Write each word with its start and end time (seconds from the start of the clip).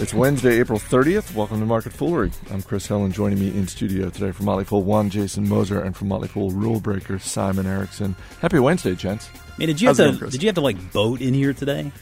It's 0.00 0.14
Wednesday, 0.14 0.58
April 0.60 0.78
30th. 0.78 1.34
Welcome 1.34 1.60
to 1.60 1.66
Market 1.66 1.92
Foolery. 1.92 2.30
I'm 2.50 2.62
Chris 2.62 2.88
and 2.90 3.12
joining 3.12 3.38
me 3.38 3.48
in 3.48 3.68
studio 3.68 4.08
today 4.08 4.32
from 4.32 4.46
Motley 4.46 4.64
Fool 4.64 4.82
One, 4.82 5.10
Jason 5.10 5.46
Moser, 5.46 5.78
and 5.78 5.94
from 5.94 6.08
Motley 6.08 6.26
Fool 6.26 6.50
Rule 6.52 6.80
Breaker, 6.80 7.18
Simon 7.18 7.66
Erickson. 7.66 8.16
Happy 8.40 8.58
Wednesday, 8.58 8.94
gents. 8.94 9.28
Man, 9.58 9.68
did 9.68 9.78
you 9.78 9.88
How's 9.88 9.98
have 9.98 10.14
to? 10.14 10.18
going, 10.20 10.30
did 10.30 10.42
you 10.42 10.48
have 10.48 10.54
to 10.54 10.62
like 10.62 10.92
boat 10.94 11.20
in 11.20 11.34
here 11.34 11.52
today? 11.52 11.92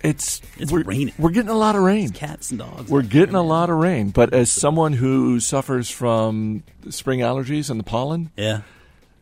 It's 0.00 0.40
It's 0.58 0.70
we're, 0.70 0.84
raining. 0.84 1.12
We're 1.18 1.32
getting 1.32 1.50
a 1.50 1.56
lot 1.56 1.74
of 1.74 1.82
rain. 1.82 2.10
Cats 2.10 2.50
and 2.50 2.60
dogs. 2.60 2.88
We're 2.88 3.02
getting 3.02 3.32
there, 3.32 3.42
a 3.42 3.44
lot 3.44 3.68
of 3.68 3.78
rain, 3.78 4.10
but 4.10 4.32
as 4.32 4.48
someone 4.48 4.92
who 4.92 5.40
suffers 5.40 5.90
from 5.90 6.62
spring 6.88 7.18
allergies 7.18 7.68
and 7.68 7.80
the 7.80 7.84
pollen, 7.84 8.30
Yeah, 8.36 8.60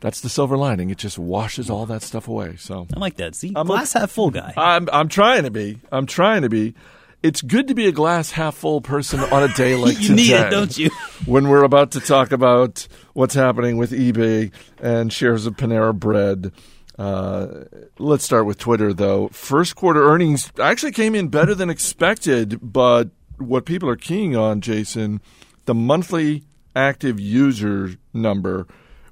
that's 0.01 0.21
the 0.21 0.29
silver 0.29 0.59
lining. 0.59 0.91
It 0.91 0.99
just 0.99 1.19
washes 1.19 1.71
all 1.71 1.87
that 1.87 2.03
stuff 2.03 2.29
away. 2.29 2.57
So 2.57 2.87
I 2.95 2.99
like 2.99 3.17
that. 3.17 3.35
See, 3.35 3.55
I'm 3.57 3.67
glass 3.67 3.95
half 3.95 4.11
full 4.11 4.31
guy. 4.31 4.53
I'm 4.55 4.87
I'm 4.93 5.09
trying 5.09 5.45
to 5.45 5.51
be. 5.51 5.79
I'm 5.91 6.05
trying 6.05 6.43
to 6.43 6.51
be. 6.51 6.75
It's 7.23 7.43
good 7.43 7.69
to 7.69 7.75
be 7.75 7.87
a 7.87 7.93
glass 7.93 8.31
half 8.33 8.55
full 8.55 8.81
person 8.81 9.21
on 9.21 9.43
a 9.43 9.49
day 9.55 9.75
like 9.77 9.95
you 10.01 10.09
today. 10.09 10.15
need 10.15 10.31
it, 10.33 10.51
don't 10.51 10.79
you? 10.79 10.91
when 11.25 11.49
we're 11.49 11.65
about 11.65 11.93
to 11.93 12.01
talk 12.01 12.31
about 12.33 12.87
what's 13.15 13.35
happening 13.35 13.77
with 13.79 13.91
eBay 13.91 14.53
and 14.81 15.13
shares 15.13 15.47
of 15.47 15.57
Panera 15.57 15.95
Bread. 15.99 16.53
Uh, 16.99 17.65
let's 17.99 18.25
start 18.25 18.47
with 18.47 18.59
Twitter, 18.59 18.93
though. 18.93 19.29
First 19.29 19.77
quarter 19.77 20.09
earnings 20.09 20.51
actually 20.61 20.93
came 20.93 21.15
in 21.15 21.29
better 21.29 21.55
than 21.55 21.69
expected, 21.69 22.59
but 22.63 23.11
what 23.39 23.67
people 23.67 23.89
are 23.89 23.97
keying 23.97 24.35
on, 24.37 24.61
Jason, 24.61 25.21
the 25.67 25.75
monthly 25.75 26.45
active 26.75 27.19
user 27.21 27.97
number, 28.15 28.67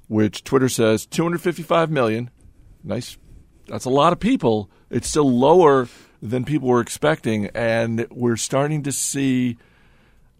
which 0.07 0.43
Twitter 0.43 0.69
says 0.69 1.05
255 1.05 1.91
million. 1.91 2.29
Nice. 2.83 3.17
That's 3.67 3.85
a 3.85 3.89
lot 3.89 4.13
of 4.13 4.19
people. 4.19 4.69
It's 4.89 5.07
still 5.07 5.31
lower 5.31 5.87
than 6.25 6.43
people 6.43 6.67
were 6.67 6.81
expecting, 6.81 7.47
and 7.47 8.07
we're 8.09 8.35
starting 8.35 8.83
to 8.83 8.91
see 8.91 9.57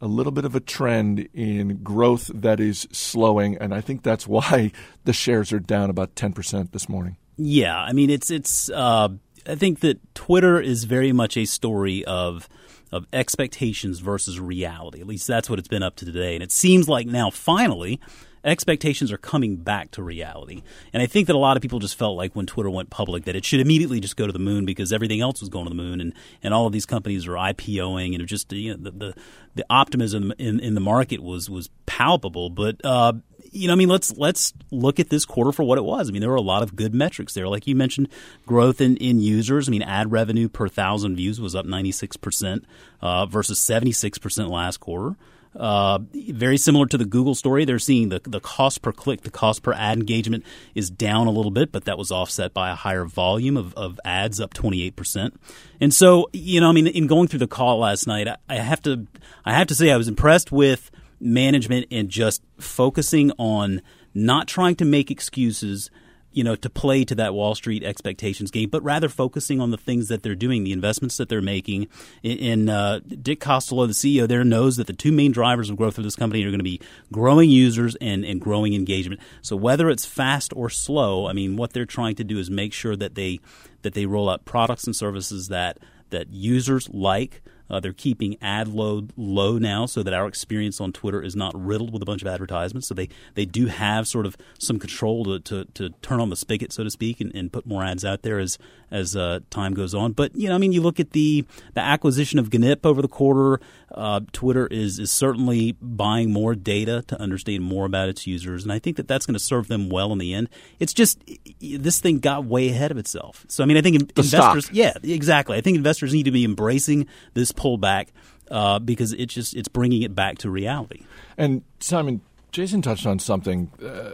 a 0.01 0.07
little 0.07 0.31
bit 0.31 0.43
of 0.43 0.55
a 0.55 0.59
trend 0.59 1.29
in 1.33 1.77
growth 1.83 2.29
that 2.33 2.59
is 2.59 2.87
slowing, 2.91 3.57
and 3.57 3.73
I 3.73 3.81
think 3.81 4.03
that's 4.03 4.27
why 4.27 4.71
the 5.05 5.13
shares 5.13 5.53
are 5.53 5.59
down 5.59 5.89
about 5.89 6.15
10% 6.15 6.71
this 6.71 6.89
morning. 6.89 7.17
Yeah, 7.37 7.77
I 7.77 7.91
mean 7.91 8.09
it's 8.09 8.31
it's. 8.31 8.69
Uh, 8.69 9.09
I 9.47 9.55
think 9.55 9.81
that 9.81 9.99
Twitter 10.15 10.59
is 10.59 10.85
very 10.85 11.11
much 11.11 11.35
a 11.35 11.45
story 11.45 12.05
of 12.05 12.47
of 12.93 13.05
expectations 13.11 13.99
versus 13.99 14.39
reality. 14.39 15.01
At 15.01 15.07
least 15.07 15.27
that's 15.27 15.49
what 15.49 15.59
it's 15.59 15.67
been 15.67 15.83
up 15.83 15.97
to 15.97 16.05
today, 16.05 16.35
and 16.35 16.43
it 16.43 16.51
seems 16.51 16.87
like 16.87 17.07
now 17.07 17.29
finally 17.29 17.99
expectations 18.45 19.11
are 19.11 19.17
coming 19.17 19.57
back 19.57 19.91
to 19.91 20.03
reality. 20.03 20.61
And 20.93 21.01
I 21.01 21.07
think 21.07 21.27
that 21.27 21.35
a 21.35 21.39
lot 21.39 21.57
of 21.57 21.61
people 21.61 21.79
just 21.79 21.97
felt 21.97 22.15
like 22.15 22.35
when 22.35 22.45
Twitter 22.45 22.69
went 22.69 22.89
public 22.89 23.25
that 23.25 23.35
it 23.35 23.43
should 23.43 23.59
immediately 23.59 23.99
just 23.99 24.15
go 24.15 24.27
to 24.27 24.31
the 24.31 24.39
moon 24.39 24.65
because 24.65 24.93
everything 24.93 25.19
else 25.19 25.41
was 25.41 25.49
going 25.49 25.65
to 25.65 25.69
the 25.69 25.75
moon, 25.75 25.99
and, 25.99 26.13
and 26.43 26.53
all 26.53 26.67
of 26.67 26.71
these 26.71 26.85
companies 26.85 27.27
are 27.27 27.31
IPOing, 27.33 28.15
and 28.15 28.25
just 28.27 28.51
you 28.53 28.77
know, 28.77 28.83
the, 28.83 28.91
the 28.91 29.15
the 29.55 29.65
optimism 29.69 30.33
in, 30.37 30.59
in 30.59 30.75
the 30.75 30.81
market 30.81 31.21
was 31.21 31.49
was 31.49 31.69
palpable. 31.85 32.49
But 32.49 32.83
uh, 32.83 33.13
you 33.51 33.67
know, 33.67 33.73
I 33.73 33.77
mean, 33.77 33.89
let's 33.89 34.15
let's 34.17 34.53
look 34.69 34.99
at 34.99 35.09
this 35.09 35.25
quarter 35.25 35.51
for 35.51 35.63
what 35.63 35.77
it 35.77 35.83
was. 35.83 36.09
I 36.09 36.11
mean, 36.11 36.21
there 36.21 36.29
were 36.29 36.35
a 36.35 36.41
lot 36.41 36.61
of 36.61 36.75
good 36.75 36.93
metrics 36.93 37.33
there, 37.33 37.47
like 37.47 37.65
you 37.65 37.75
mentioned, 37.75 38.09
growth 38.45 38.81
in, 38.81 38.97
in 38.97 39.19
users. 39.19 39.67
I 39.67 39.71
mean, 39.71 39.81
ad 39.81 40.11
revenue 40.11 40.49
per 40.49 40.67
thousand 40.67 41.15
views 41.15 41.39
was 41.41 41.55
up 41.55 41.65
ninety 41.65 41.91
six 41.91 42.17
percent 42.17 42.65
uh, 43.01 43.25
versus 43.25 43.59
seventy 43.59 43.91
six 43.91 44.17
percent 44.17 44.49
last 44.49 44.79
quarter. 44.79 45.15
Uh, 45.55 45.99
very 46.13 46.57
similar 46.57 46.85
to 46.85 46.97
the 46.97 47.05
Google 47.05 47.33
story, 47.33 47.63
they're 47.63 47.79
seeing 47.79 48.09
the 48.09 48.19
the 48.25 48.41
cost 48.41 48.81
per 48.81 48.91
click, 48.91 49.21
the 49.21 49.31
cost 49.31 49.63
per 49.63 49.71
ad 49.71 49.97
engagement 49.97 50.43
is 50.73 50.89
down 50.89 51.27
a 51.27 51.31
little 51.31 51.51
bit, 51.51 51.71
but 51.71 51.85
that 51.85 51.97
was 51.97 52.11
offset 52.11 52.53
by 52.53 52.69
a 52.69 52.75
higher 52.75 53.05
volume 53.05 53.55
of, 53.55 53.73
of 53.75 53.97
ads, 54.03 54.41
up 54.41 54.53
twenty 54.53 54.83
eight 54.83 54.97
percent. 54.97 55.39
And 55.79 55.93
so, 55.93 56.29
you 56.33 56.59
know, 56.59 56.67
I 56.67 56.73
mean, 56.73 56.87
in 56.87 57.07
going 57.07 57.29
through 57.29 57.39
the 57.39 57.47
call 57.47 57.79
last 57.79 58.05
night, 58.05 58.27
I, 58.27 58.35
I 58.49 58.55
have 58.55 58.81
to 58.81 59.07
I 59.45 59.53
have 59.53 59.67
to 59.67 59.75
say 59.75 59.91
I 59.91 59.97
was 59.97 60.09
impressed 60.09 60.51
with 60.51 60.91
management 61.21 61.87
and 61.89 62.09
just 62.09 62.43
focusing 62.59 63.31
on 63.37 63.81
not 64.13 64.47
trying 64.49 64.75
to 64.75 64.85
make 64.85 65.09
excuses 65.09 65.89
you 66.35 66.43
know, 66.43 66.55
to 66.55 66.69
play 66.69 67.05
to 67.05 67.15
that 67.15 67.33
Wall 67.33 67.55
Street 67.55 67.81
expectations 67.81 68.51
game, 68.51 68.69
but 68.69 68.83
rather 68.83 69.07
focusing 69.07 69.61
on 69.61 69.71
the 69.71 69.77
things 69.77 70.09
that 70.09 70.21
they're 70.21 70.35
doing, 70.35 70.65
the 70.65 70.73
investments 70.73 71.15
that 71.15 71.29
they're 71.29 71.41
making. 71.41 71.87
And 72.25 72.69
uh, 72.69 72.99
Dick 72.99 73.39
Costolo, 73.39 73.87
the 73.87 73.93
CEO 73.93 74.27
there, 74.27 74.43
knows 74.43 74.75
that 74.75 74.87
the 74.87 74.93
two 74.93 75.13
main 75.13 75.31
drivers 75.31 75.69
of 75.69 75.77
growth 75.77 75.97
of 75.97 76.03
this 76.03 76.17
company 76.17 76.43
are 76.43 76.49
going 76.49 76.59
to 76.59 76.63
be 76.63 76.81
growing 77.09 77.49
users 77.49 77.95
and, 78.01 78.25
and 78.25 78.41
growing 78.41 78.73
engagement. 78.73 79.21
So 79.41 79.55
whether 79.55 79.89
it's 79.89 80.05
fast 80.05 80.51
or 80.57 80.69
slow, 80.69 81.25
I 81.25 81.31
mean, 81.31 81.55
what 81.55 81.71
they're 81.71 81.85
trying 81.85 82.15
to 82.15 82.25
do 82.25 82.37
is 82.37 82.51
make 82.51 82.73
sure 82.73 82.97
that 82.97 83.15
they 83.15 83.39
that 83.83 83.93
they 83.93 84.05
roll 84.05 84.29
out 84.29 84.43
products 84.43 84.83
and 84.85 84.95
services 84.95 85.47
that 85.47 85.77
that 86.09 86.29
users 86.31 86.89
like. 86.89 87.41
Uh, 87.69 87.79
they're 87.79 87.93
keeping 87.93 88.37
ad 88.41 88.67
load 88.67 89.11
low 89.17 89.57
now 89.57 89.85
so 89.85 90.03
that 90.03 90.13
our 90.13 90.27
experience 90.27 90.79
on 90.79 90.91
Twitter 90.91 91.21
is 91.21 91.35
not 91.35 91.53
riddled 91.55 91.91
with 91.91 92.01
a 92.01 92.05
bunch 92.05 92.21
of 92.21 92.27
advertisements. 92.27 92.87
So 92.87 92.93
they, 92.93 93.09
they 93.33 93.45
do 93.45 93.65
have 93.67 94.07
sort 94.07 94.25
of 94.25 94.37
some 94.59 94.77
control 94.79 95.25
to, 95.25 95.39
to, 95.39 95.65
to 95.73 95.89
turn 96.01 96.19
on 96.19 96.29
the 96.29 96.35
spigot, 96.35 96.71
so 96.71 96.83
to 96.83 96.89
speak, 96.91 97.19
and, 97.21 97.33
and 97.35 97.51
put 97.51 97.65
more 97.65 97.83
ads 97.83 98.05
out 98.05 98.21
there 98.21 98.39
as 98.39 98.57
as 98.91 99.15
uh, 99.15 99.39
time 99.49 99.73
goes 99.73 99.95
on. 99.95 100.11
But 100.11 100.35
you 100.35 100.47
know, 100.47 100.55
I 100.55 100.57
mean, 100.59 100.71
you 100.71 100.81
look 100.81 100.99
at 100.99 101.11
the 101.11 101.43
the 101.73 101.81
acquisition 101.81 102.37
of 102.39 102.51
Gnip 102.51 102.85
over 102.85 103.01
the 103.01 103.07
quarter. 103.07 103.59
Uh, 103.91 104.19
Twitter 104.31 104.67
is 104.67 104.99
is 104.99 105.11
certainly 105.11 105.71
buying 105.81 106.31
more 106.31 106.53
data 106.53 107.03
to 107.07 107.19
understand 107.19 107.63
more 107.63 107.85
about 107.85 108.09
its 108.09 108.27
users, 108.27 108.63
and 108.63 108.71
I 108.71 108.77
think 108.79 108.97
that 108.97 109.07
that's 109.07 109.25
going 109.25 109.33
to 109.33 109.39
serve 109.39 109.67
them 109.69 109.89
well 109.89 110.11
in 110.11 110.19
the 110.19 110.33
end. 110.33 110.49
It's 110.79 110.93
just 110.93 111.19
this 111.59 111.99
thing 111.99 112.19
got 112.19 112.45
way 112.45 112.69
ahead 112.69 112.91
of 112.91 112.97
itself. 112.97 113.45
So 113.49 113.63
I 113.63 113.67
mean, 113.67 113.77
I 113.77 113.81
think 113.81 114.13
The 114.13 114.21
investors, 114.21 114.65
stock. 114.65 114.75
yeah, 114.75 114.93
exactly. 115.01 115.57
I 115.57 115.61
think 115.61 115.77
investors 115.77 116.13
need 116.13 116.23
to 116.23 116.31
be 116.31 116.45
embracing 116.45 117.07
this 117.33 117.51
pullback 117.55 118.07
uh, 118.51 118.79
because 118.79 119.13
it's 119.13 119.33
just 119.33 119.55
it's 119.55 119.67
bringing 119.67 120.01
it 120.01 120.13
back 120.13 120.37
to 120.39 120.49
reality. 120.49 121.05
And 121.37 121.63
Simon, 121.79 122.21
Jason 122.51 122.81
touched 122.81 123.05
on 123.05 123.19
something 123.19 123.71
uh, 123.83 124.11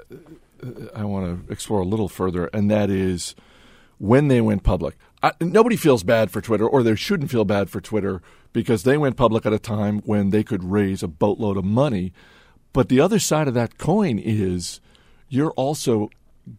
I 0.96 1.06
want 1.06 1.47
to 1.47 1.51
explore 1.51 1.81
a 1.81 1.85
little 1.85 2.09
further, 2.09 2.47
and 2.47 2.69
that 2.69 2.90
is 2.90 3.35
when 3.97 4.28
they 4.28 4.41
went 4.41 4.63
public. 4.63 4.96
I, 5.24 5.31
nobody 5.40 5.75
feels 5.75 6.03
bad 6.03 6.31
for 6.31 6.41
Twitter, 6.41 6.68
or 6.68 6.84
they 6.84 6.96
shouldn't 6.96 7.31
feel 7.31 7.46
bad 7.46 7.69
for 7.69 7.81
Twitter, 7.81 8.22
because 8.53 8.84
they 8.84 8.97
went 8.97 9.18
public 9.18 9.46
at 9.46 9.53
a 9.53 9.59
time 9.59 10.00
when 10.00 10.30
they 10.30 10.44
could 10.44 10.63
raise 10.63 11.03
a 11.03 11.07
boatload 11.07 11.57
of 11.57 11.66
money. 11.66 12.13
But 12.74 12.90
the 12.90 13.00
other 13.00 13.19
side 13.19 13.47
of 13.47 13.53
that 13.53 13.78
coin 13.78 14.19
is 14.19 14.80
you're 15.30 15.51
also 15.51 16.09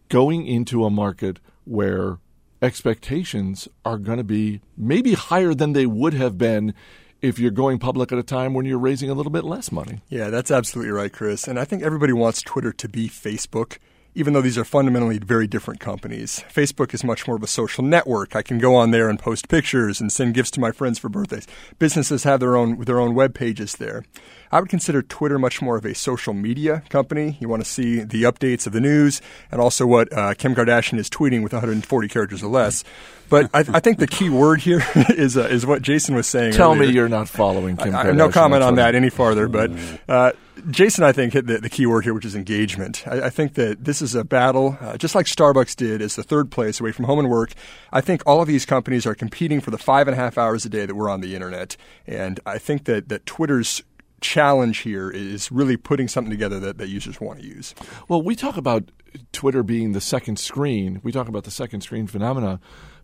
going 0.09 0.47
into 0.47 0.85
a 0.85 0.89
market 0.89 1.39
where 1.65 2.19
expectations 2.63 3.67
are 3.83 3.97
going 3.97 4.17
to 4.17 4.23
be 4.23 4.61
maybe 4.77 5.13
higher 5.13 5.53
than 5.53 5.73
they 5.73 5.85
would 5.85 6.13
have 6.13 6.37
been 6.37 6.73
if 7.21 7.37
you're 7.37 7.51
going 7.51 7.77
public 7.77 8.11
at 8.11 8.17
a 8.17 8.23
time 8.23 8.53
when 8.53 8.65
you're 8.65 8.79
raising 8.79 9.09
a 9.09 9.13
little 9.13 9.31
bit 9.31 9.43
less 9.43 9.71
money. 9.71 10.01
Yeah, 10.09 10.29
that's 10.29 10.49
absolutely 10.49 10.91
right, 10.91 11.11
Chris. 11.11 11.47
And 11.47 11.59
I 11.59 11.65
think 11.65 11.83
everybody 11.83 12.13
wants 12.13 12.41
Twitter 12.41 12.71
to 12.73 12.89
be 12.89 13.09
Facebook, 13.09 13.77
even 14.15 14.33
though 14.33 14.41
these 14.41 14.57
are 14.57 14.63
fundamentally 14.63 15.17
very 15.17 15.47
different 15.47 15.79
companies. 15.79 16.43
Facebook 16.53 16.93
is 16.93 17.03
much 17.03 17.27
more 17.27 17.35
of 17.35 17.43
a 17.43 17.47
social 17.47 17.83
network. 17.83 18.35
I 18.35 18.41
can 18.41 18.59
go 18.59 18.75
on 18.75 18.91
there 18.91 19.09
and 19.09 19.19
post 19.19 19.47
pictures 19.49 19.99
and 19.99 20.11
send 20.11 20.33
gifts 20.33 20.51
to 20.51 20.59
my 20.59 20.71
friends 20.71 20.99
for 20.99 21.09
birthdays. 21.09 21.47
Businesses 21.79 22.23
have 22.23 22.39
their 22.39 22.55
own 22.55 22.79
their 22.81 22.99
own 22.99 23.15
web 23.15 23.33
pages 23.33 23.75
there. 23.75 24.03
I 24.51 24.59
would 24.59 24.69
consider 24.69 25.01
Twitter 25.01 25.39
much 25.39 25.61
more 25.61 25.77
of 25.77 25.85
a 25.85 25.95
social 25.95 26.33
media 26.33 26.83
company. 26.89 27.37
You 27.39 27.49
want 27.49 27.63
to 27.63 27.69
see 27.69 28.01
the 28.03 28.23
updates 28.23 28.67
of 28.67 28.73
the 28.73 28.81
news 28.81 29.19
and 29.51 29.59
also 29.59 29.87
what 29.87 30.13
uh, 30.15 30.35
Kim 30.35 30.53
Kardashian 30.53 30.99
is 30.99 31.09
tweeting 31.09 31.41
with 31.41 31.53
140 31.53 32.07
characters 32.07 32.43
or 32.43 32.51
less. 32.51 32.83
But 33.29 33.49
I, 33.53 33.59
I 33.59 33.79
think 33.79 33.97
the 33.97 34.05
key 34.05 34.29
word 34.29 34.61
here 34.61 34.83
is 35.09 35.35
uh, 35.37 35.45
is 35.45 35.65
what 35.65 35.81
Jason 35.81 36.13
was 36.13 36.27
saying. 36.27 36.53
Tell 36.53 36.73
earlier. 36.73 36.87
me 36.87 36.93
you're 36.93 37.09
not 37.09 37.29
following 37.29 37.77
Kim 37.77 37.95
I, 37.95 38.03
Kardashian. 38.03 38.15
no 38.17 38.29
comment 38.29 38.61
on 38.63 38.75
that 38.75 38.93
any 38.93 39.09
farther, 39.09 39.47
but 39.47 39.71
uh, 40.07 40.33
Jason, 40.69 41.03
I 41.03 41.11
think, 41.11 41.33
hit 41.33 41.47
the, 41.47 41.57
the 41.57 41.69
key 41.69 41.85
word 41.85 42.03
here, 42.03 42.13
which 42.13 42.25
is 42.25 42.35
engagement. 42.35 43.07
I, 43.07 43.23
I 43.23 43.29
think 43.29 43.55
that 43.55 43.83
this 43.83 44.01
is 44.01 44.15
a 44.15 44.23
battle, 44.23 44.77
uh, 44.79 44.97
just 44.97 45.15
like 45.15 45.25
Starbucks 45.25 45.75
did 45.75 46.01
as 46.01 46.15
the 46.15 46.23
third 46.23 46.51
place 46.51 46.79
away 46.79 46.91
from 46.91 47.05
home 47.05 47.19
and 47.19 47.29
work. 47.29 47.53
I 47.91 48.01
think 48.01 48.21
all 48.25 48.41
of 48.41 48.47
these 48.47 48.65
companies 48.65 49.05
are 49.05 49.15
competing 49.15 49.61
for 49.61 49.71
the 49.71 49.77
five 49.77 50.07
and 50.07 50.15
a 50.15 50.19
half 50.19 50.37
hours 50.37 50.65
a 50.65 50.69
day 50.69 50.85
that 50.85 50.95
we're 50.95 51.09
on 51.09 51.21
the 51.21 51.35
internet. 51.35 51.75
And 52.05 52.39
I 52.45 52.57
think 52.57 52.85
that, 52.85 53.09
that 53.09 53.25
Twitter's 53.25 53.83
challenge 54.21 54.79
here 54.79 55.09
is 55.09 55.51
really 55.51 55.77
putting 55.77 56.07
something 56.07 56.31
together 56.31 56.59
that, 56.59 56.77
that 56.77 56.87
users 56.87 57.19
want 57.19 57.39
to 57.39 57.45
use. 57.45 57.75
Well, 58.07 58.21
we 58.21 58.35
talk 58.35 58.57
about 58.57 58.89
Twitter 59.31 59.63
being 59.63 59.91
the 59.91 60.01
second 60.01 60.39
screen. 60.39 61.01
We 61.03 61.11
talk 61.11 61.27
about 61.27 61.43
the 61.43 61.51
second 61.51 61.81
screen 61.81 62.07
phenomena, 62.07 62.59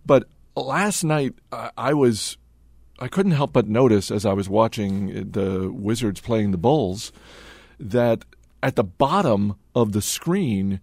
but 0.06 0.28
last 0.56 1.04
night 1.04 1.34
I, 1.52 1.72
I 1.78 1.94
was 1.94 2.38
I 3.00 3.08
couldn't 3.08 3.32
help 3.34 3.54
but 3.54 3.68
notice 3.68 4.12
as 4.12 4.26
I 4.26 4.34
was 4.34 4.50
watching 4.50 5.32
the 5.32 5.72
Wizards 5.72 6.20
playing 6.22 6.52
the 6.52 6.58
Bulls 6.58 7.12
that 7.80 8.26
at 8.62 8.76
the 8.76 8.84
bottom 8.84 9.56
of 9.74 9.94
the 9.94 10.02
screen 10.02 10.82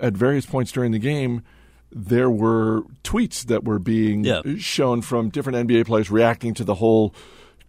at 0.00 0.14
various 0.14 0.46
points 0.46 0.72
during 0.72 0.92
the 0.92 0.98
game 0.98 1.42
there 1.92 2.30
were 2.30 2.82
tweets 3.04 3.44
that 3.46 3.64
were 3.64 3.78
being 3.78 4.24
Yeah. 4.24 4.42
shown 4.58 5.02
from 5.02 5.28
different 5.28 5.68
NBA 5.68 5.86
players 5.86 6.10
reacting 6.10 6.54
to 6.54 6.64
the 6.64 6.76
whole 6.76 7.14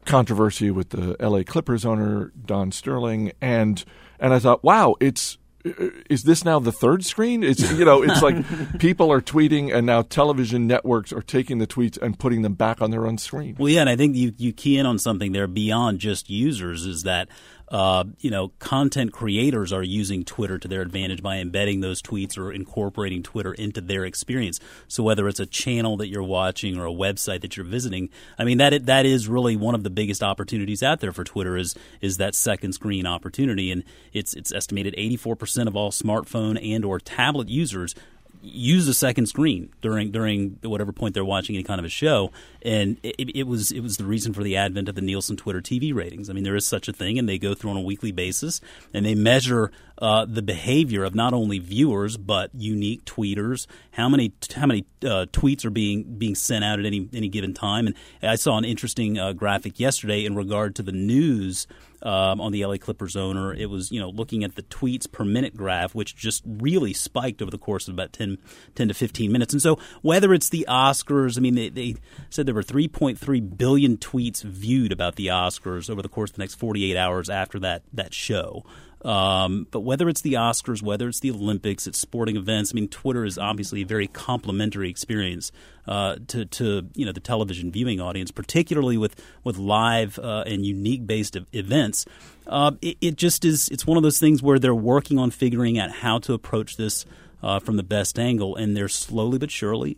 controversy 0.05 0.71
with 0.71 0.89
the 0.89 1.15
LA 1.19 1.43
Clippers 1.43 1.85
owner 1.85 2.31
Don 2.45 2.71
Sterling 2.71 3.31
and 3.41 3.83
and 4.19 4.33
I 4.33 4.39
thought 4.39 4.63
wow 4.63 4.95
it's 4.99 5.37
is 5.63 6.23
this 6.23 6.43
now 6.43 6.59
the 6.59 6.71
third 6.71 7.05
screen? 7.05 7.43
It's 7.43 7.71
you 7.71 7.85
know, 7.85 8.03
it's 8.03 8.21
like 8.21 8.35
people 8.79 9.11
are 9.11 9.21
tweeting, 9.21 9.73
and 9.73 9.85
now 9.85 10.01
television 10.01 10.67
networks 10.67 11.13
are 11.13 11.21
taking 11.21 11.59
the 11.59 11.67
tweets 11.67 12.01
and 12.01 12.17
putting 12.17 12.41
them 12.41 12.53
back 12.53 12.81
on 12.81 12.91
their 12.91 13.05
own 13.05 13.17
screen. 13.17 13.55
Well, 13.57 13.69
yeah, 13.69 13.81
and 13.81 13.89
I 13.89 13.95
think 13.95 14.15
you 14.15 14.33
you 14.37 14.53
key 14.53 14.77
in 14.77 14.85
on 14.85 14.99
something 14.99 15.31
there 15.31 15.47
beyond 15.47 15.99
just 15.99 16.29
users 16.29 16.85
is 16.85 17.03
that 17.03 17.29
uh, 17.71 18.03
you 18.19 18.29
know, 18.29 18.49
content 18.59 19.13
creators 19.13 19.71
are 19.71 19.81
using 19.81 20.25
Twitter 20.25 20.57
to 20.57 20.67
their 20.67 20.81
advantage 20.81 21.23
by 21.23 21.37
embedding 21.37 21.79
those 21.79 22.01
tweets 22.01 22.37
or 22.37 22.51
incorporating 22.51 23.23
Twitter 23.23 23.53
into 23.53 23.79
their 23.79 24.03
experience. 24.03 24.59
So 24.89 25.03
whether 25.03 25.25
it's 25.29 25.39
a 25.39 25.45
channel 25.45 25.95
that 25.97 26.09
you're 26.09 26.21
watching 26.21 26.77
or 26.77 26.85
a 26.85 26.91
website 26.91 27.39
that 27.41 27.55
you're 27.55 27.65
visiting, 27.65 28.09
I 28.37 28.43
mean 28.43 28.57
that 28.57 28.87
that 28.87 29.05
is 29.05 29.29
really 29.29 29.55
one 29.55 29.73
of 29.73 29.83
the 29.83 29.89
biggest 29.89 30.21
opportunities 30.21 30.83
out 30.83 30.99
there 30.99 31.13
for 31.13 31.23
Twitter 31.23 31.55
is 31.55 31.73
is 32.01 32.17
that 32.17 32.35
second 32.35 32.73
screen 32.73 33.07
opportunity, 33.07 33.71
and 33.71 33.85
it's 34.11 34.33
it's 34.33 34.51
estimated 34.51 34.93
84 34.97 35.37
percent 35.37 35.50
of 35.57 35.75
all 35.75 35.91
smartphone 35.91 36.59
and 36.61 36.85
or 36.85 36.99
tablet 36.99 37.49
users 37.49 37.95
use 38.41 38.87
a 38.87 38.93
second 38.93 39.27
screen 39.27 39.71
during 39.81 40.11
during 40.11 40.57
whatever 40.63 40.91
point 40.91 41.13
they're 41.13 41.23
watching 41.23 41.55
any 41.55 41.63
kind 41.63 41.79
of 41.79 41.85
a 41.85 41.89
show, 41.89 42.31
and 42.63 42.97
it, 43.03 43.35
it, 43.35 43.47
was 43.47 43.71
it 43.71 43.81
was 43.81 43.97
the 43.97 44.03
reason 44.03 44.33
for 44.33 44.43
the 44.43 44.57
advent 44.57 44.89
of 44.89 44.95
the 44.95 45.01
Nielsen 45.01 45.37
Twitter 45.37 45.61
TV 45.61 45.93
ratings. 45.93 46.29
I 46.29 46.33
mean, 46.33 46.43
there 46.43 46.55
is 46.55 46.65
such 46.65 46.87
a 46.87 46.93
thing, 46.93 47.19
and 47.19 47.29
they 47.29 47.37
go 47.37 47.53
through 47.53 47.71
on 47.71 47.77
a 47.77 47.81
weekly 47.81 48.11
basis, 48.11 48.61
and 48.93 49.05
they 49.05 49.15
measure 49.15 49.71
uh, 49.99 50.25
the 50.25 50.41
behavior 50.41 51.03
of 51.03 51.13
not 51.13 51.33
only 51.33 51.59
viewers 51.59 52.17
but 52.17 52.49
unique 52.53 53.05
tweeters. 53.05 53.67
How 53.91 54.09
many 54.09 54.33
how 54.55 54.65
many 54.65 54.85
uh, 55.03 55.27
tweets 55.31 55.63
are 55.65 55.69
being 55.69 56.03
being 56.17 56.35
sent 56.35 56.63
out 56.63 56.79
at 56.79 56.85
any 56.85 57.07
any 57.13 57.29
given 57.29 57.53
time? 57.53 57.87
And 57.87 57.95
I 58.23 58.35
saw 58.35 58.57
an 58.57 58.65
interesting 58.65 59.19
uh, 59.19 59.33
graphic 59.33 59.79
yesterday 59.79 60.25
in 60.25 60.35
regard 60.35 60.75
to 60.75 60.83
the 60.83 60.91
news 60.91 61.67
um, 62.03 62.41
on 62.41 62.51
the 62.51 62.65
LA 62.65 62.77
Clippers 62.77 63.15
owner. 63.15 63.53
It 63.53 63.69
was, 63.69 63.91
you 63.91 63.99
know, 63.99 64.09
looking 64.09 64.43
at 64.43 64.55
the 64.55 64.63
tweets 64.63 65.11
per 65.11 65.23
minute 65.23 65.55
graph, 65.55 65.93
which 65.93 66.15
just 66.15 66.43
really 66.45 66.93
spiked 66.93 67.41
over 67.41 67.51
the 67.51 67.57
course 67.57 67.87
of 67.87 67.93
about 67.93 68.13
10, 68.13 68.37
10 68.75 68.87
to 68.87 68.93
15 68.93 69.31
minutes. 69.31 69.53
And 69.53 69.61
so 69.61 69.79
whether 70.01 70.33
it's 70.33 70.49
the 70.49 70.65
Oscars, 70.67 71.37
I 71.37 71.41
mean, 71.41 71.55
they, 71.55 71.69
they 71.69 71.95
said 72.29 72.45
there 72.45 72.55
were 72.55 72.63
3.3 72.63 73.57
billion 73.57 73.97
tweets 73.97 74.43
viewed 74.43 74.91
about 74.91 75.15
the 75.15 75.27
Oscars 75.27 75.89
over 75.89 76.01
the 76.01 76.09
course 76.09 76.31
of 76.31 76.37
the 76.37 76.41
next 76.41 76.55
48 76.55 76.97
hours 76.97 77.29
after 77.29 77.59
that, 77.59 77.83
that 77.93 78.13
show. 78.13 78.63
Um, 79.03 79.67
but 79.71 79.79
whether 79.79 80.07
it's 80.09 80.21
the 80.21 80.33
Oscars, 80.33 80.83
whether 80.83 81.07
it's 81.07 81.19
the 81.19 81.31
Olympics, 81.31 81.87
it's 81.87 81.99
sporting 81.99 82.35
events. 82.35 82.71
I 82.71 82.75
mean, 82.75 82.87
Twitter 82.87 83.25
is 83.25 83.37
obviously 83.37 83.81
a 83.81 83.85
very 83.85 84.07
complementary 84.07 84.89
experience 84.89 85.51
uh, 85.87 86.17
to, 86.27 86.45
to 86.45 86.87
you 86.93 87.05
know 87.05 87.11
the 87.11 87.19
television 87.19 87.71
viewing 87.71 87.99
audience, 87.99 88.31
particularly 88.31 88.97
with 88.97 89.15
with 89.43 89.57
live 89.57 90.19
uh, 90.19 90.43
and 90.45 90.65
unique 90.65 91.07
based 91.07 91.35
events. 91.51 92.05
Uh, 92.45 92.71
it, 92.81 92.97
it, 93.01 93.15
just 93.15 93.43
is. 93.43 93.69
It's 93.69 93.87
one 93.87 93.97
of 93.97 94.03
those 94.03 94.19
things 94.19 94.43
where 94.43 94.59
they're 94.59 94.75
working 94.75 95.17
on 95.17 95.31
figuring 95.31 95.79
out 95.79 95.91
how 95.91 96.19
to 96.19 96.33
approach 96.33 96.77
this 96.77 97.05
uh, 97.41 97.59
from 97.59 97.77
the 97.77 97.83
best 97.83 98.19
angle, 98.19 98.55
and 98.55 98.77
they're 98.77 98.89
slowly 98.89 99.37
but 99.37 99.51
surely. 99.51 99.97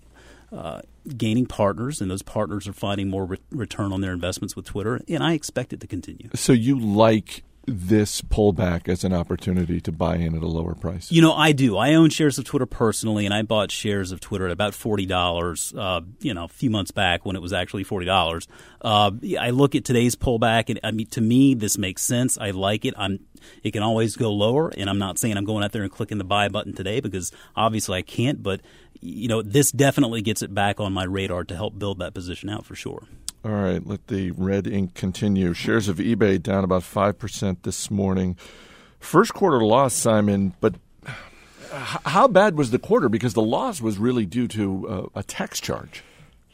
Uh, 0.51 0.81
gaining 1.17 1.47
partners, 1.47 1.99
and 1.99 2.11
those 2.11 2.21
partners 2.21 2.67
are 2.67 2.73
finding 2.73 3.09
more 3.09 3.25
re- 3.25 3.39
return 3.49 3.91
on 3.91 4.01
their 4.01 4.13
investments 4.13 4.55
with 4.55 4.65
Twitter, 4.65 5.01
and 5.09 5.23
I 5.23 5.33
expect 5.33 5.73
it 5.73 5.79
to 5.79 5.87
continue. 5.87 6.29
So 6.35 6.53
you 6.53 6.77
like 6.77 7.43
this 7.65 8.21
pullback 8.21 8.89
as 8.89 9.03
an 9.03 9.13
opportunity 9.13 9.79
to 9.81 9.91
buy 9.91 10.17
in 10.17 10.35
at 10.35 10.43
a 10.43 10.47
lower 10.47 10.75
price? 10.75 11.11
You 11.11 11.21
know, 11.21 11.33
I 11.33 11.51
do. 11.51 11.77
I 11.77 11.93
own 11.93 12.09
shares 12.09 12.37
of 12.37 12.45
Twitter 12.45 12.65
personally, 12.65 13.25
and 13.25 13.33
I 13.33 13.41
bought 13.41 13.71
shares 13.71 14.11
of 14.11 14.19
Twitter 14.19 14.45
at 14.45 14.51
about 14.51 14.73
forty 14.73 15.05
dollars. 15.05 15.73
Uh, 15.77 16.01
you 16.19 16.33
know, 16.33 16.45
a 16.45 16.49
few 16.49 16.69
months 16.69 16.91
back 16.91 17.25
when 17.25 17.35
it 17.35 17.41
was 17.41 17.53
actually 17.53 17.83
forty 17.83 18.05
dollars. 18.05 18.47
Uh, 18.81 19.11
I 19.39 19.51
look 19.51 19.75
at 19.75 19.85
today's 19.85 20.15
pullback, 20.15 20.69
and 20.69 20.79
I 20.83 20.91
mean, 20.91 21.07
to 21.07 21.21
me, 21.21 21.53
this 21.53 21.77
makes 21.77 22.01
sense. 22.01 22.37
I 22.37 22.51
like 22.51 22.85
it. 22.85 22.93
I'm. 22.97 23.19
It 23.61 23.71
can 23.71 23.83
always 23.83 24.15
go 24.15 24.31
lower, 24.31 24.69
and 24.69 24.89
I'm 24.89 24.99
not 24.99 25.19
saying 25.19 25.37
I'm 25.37 25.45
going 25.45 25.63
out 25.63 25.73
there 25.73 25.83
and 25.83 25.91
clicking 25.91 26.17
the 26.17 26.23
buy 26.23 26.47
button 26.49 26.73
today 26.73 26.99
because 26.99 27.31
obviously 27.55 27.97
I 27.97 28.01
can't. 28.01 28.41
But 28.41 28.61
you 28.99 29.27
know, 29.27 29.41
this 29.41 29.71
definitely 29.71 30.21
gets 30.21 30.41
it 30.41 30.53
back 30.53 30.79
on 30.79 30.93
my 30.93 31.03
radar 31.03 31.43
to 31.45 31.55
help 31.55 31.77
build 31.77 31.99
that 31.99 32.13
position 32.13 32.49
out 32.49 32.65
for 32.65 32.75
sure. 32.75 33.03
All 33.45 33.51
right, 33.51 33.85
let 33.85 34.07
the 34.07 34.31
red 34.31 34.67
ink 34.67 34.93
continue. 34.93 35.53
Shares 35.53 35.89
of 35.89 35.97
eBay 35.97 36.41
down 36.41 36.63
about 36.63 36.83
5% 36.83 37.57
this 37.63 37.91
morning. 37.91 38.37
First 38.99 39.33
quarter 39.33 39.61
loss, 39.61 39.93
Simon, 39.93 40.53
but 40.61 40.75
how 41.73 42.29
bad 42.29 42.57
was 42.57 42.71
the 42.71 42.79
quarter? 42.79 43.09
Because 43.09 43.33
the 43.33 43.41
loss 43.41 43.81
was 43.81 43.97
really 43.97 44.25
due 44.25 44.47
to 44.47 44.87
uh, 44.87 45.19
a 45.19 45.23
tax 45.23 45.59
charge. 45.59 46.03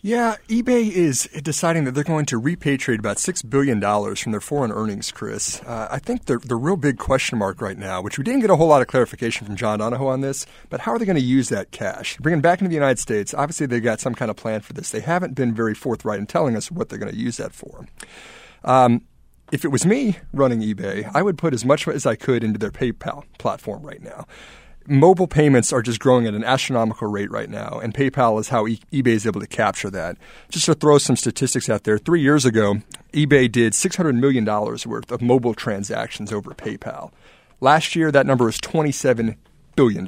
Yeah, 0.02 0.38
eBay 0.48 0.90
is 0.90 1.28
deciding 1.44 1.84
that 1.84 1.92
they're 1.92 2.06
going 2.06 2.26
to 2.28 2.40
repatriate 2.40 3.00
about 3.00 3.18
$6 3.18 3.50
billion 3.50 3.82
from 4.16 4.32
their 4.32 4.40
foreign 4.40 4.72
earnings, 4.72 5.12
Chris. 5.12 5.62
Uh, 5.64 5.90
I 5.92 6.00
think 6.00 6.24
the, 6.24 6.38
the 6.38 6.56
real 6.56 6.78
big 6.78 6.98
question 6.98 7.38
mark 7.38 7.60
right 7.60 7.78
now, 7.78 8.02
which 8.02 8.18
we 8.18 8.24
didn't 8.24 8.40
get 8.40 8.50
a 8.50 8.56
whole 8.56 8.70
lot 8.70 8.82
of 8.82 8.88
clarification 8.88 9.46
from 9.46 9.58
John 9.58 9.80
Donahoe 9.80 10.08
on 10.08 10.22
this, 10.22 10.46
but 10.70 10.80
how 10.80 10.94
are 10.94 11.00
they 11.00 11.06
going 11.06 11.18
to 11.18 11.22
use 11.22 11.50
that 11.50 11.72
cash? 11.72 12.16
Bring 12.16 12.38
it 12.38 12.42
back 12.42 12.62
into 12.62 12.70
the 12.70 12.76
United 12.76 13.00
States. 13.00 13.34
Obviously, 13.34 13.66
they've 13.66 13.84
got 13.84 14.00
some 14.00 14.16
kind 14.16 14.32
of 14.32 14.38
plan 14.38 14.62
for 14.62 14.72
this. 14.72 14.90
They 14.90 15.02
haven't 15.02 15.36
been 15.36 15.54
very 15.54 15.76
forthright 15.76 16.20
in 16.20 16.28
telling 16.28 16.56
us 16.56 16.72
what 16.72 16.88
they're 16.88 16.98
going 16.98 17.12
to 17.12 17.18
use 17.18 17.36
that 17.36 17.52
for. 17.52 17.86
Um, 18.64 19.02
if 19.52 19.66
it 19.66 19.70
was 19.70 19.86
me 19.86 20.18
running 20.32 20.62
eBay, 20.62 21.12
I 21.14 21.24
would 21.24 21.38
put 21.38 21.54
as 21.54 21.66
much 21.66 21.90
as 21.90 22.06
I 22.06 22.16
could 22.16 22.42
into 22.42 22.58
their 22.58 22.72
PayPal 22.72 23.26
platform 23.38 23.84
right 23.84 24.02
now 24.02 24.28
mobile 24.90 25.28
payments 25.28 25.72
are 25.72 25.82
just 25.82 26.00
growing 26.00 26.26
at 26.26 26.34
an 26.34 26.44
astronomical 26.44 27.08
rate 27.08 27.32
right 27.32 27.50
now, 27.50 27.80
and 27.82 27.94
PayPal 27.94 28.40
is 28.40 28.50
how 28.50 28.68
e- 28.68 28.82
eBay 28.92 29.08
is 29.08 29.26
able 29.28 29.42
to 29.42 29.48
capture 29.48 29.90
that. 29.90 30.18
Just 30.50 30.66
to 30.66 30.74
throw 30.74 30.98
some 30.98 31.16
statistics 31.16 31.70
out 31.70 31.84
there, 31.84 31.98
three 31.98 32.22
years 32.22 32.46
ago, 32.46 32.78
eBay 33.14 33.52
did 33.52 33.74
$600 33.74 34.20
million 34.20 34.46
worth 34.46 35.12
of 35.12 35.22
mobile 35.22 35.54
transactions 35.54 36.32
over 36.34 36.52
PayPal. 36.52 37.12
Last 37.62 37.96
year, 37.96 38.12
that 38.12 38.26
number 38.26 38.46
was 38.46 38.58
$27 38.60 39.36
billion. 39.76 40.08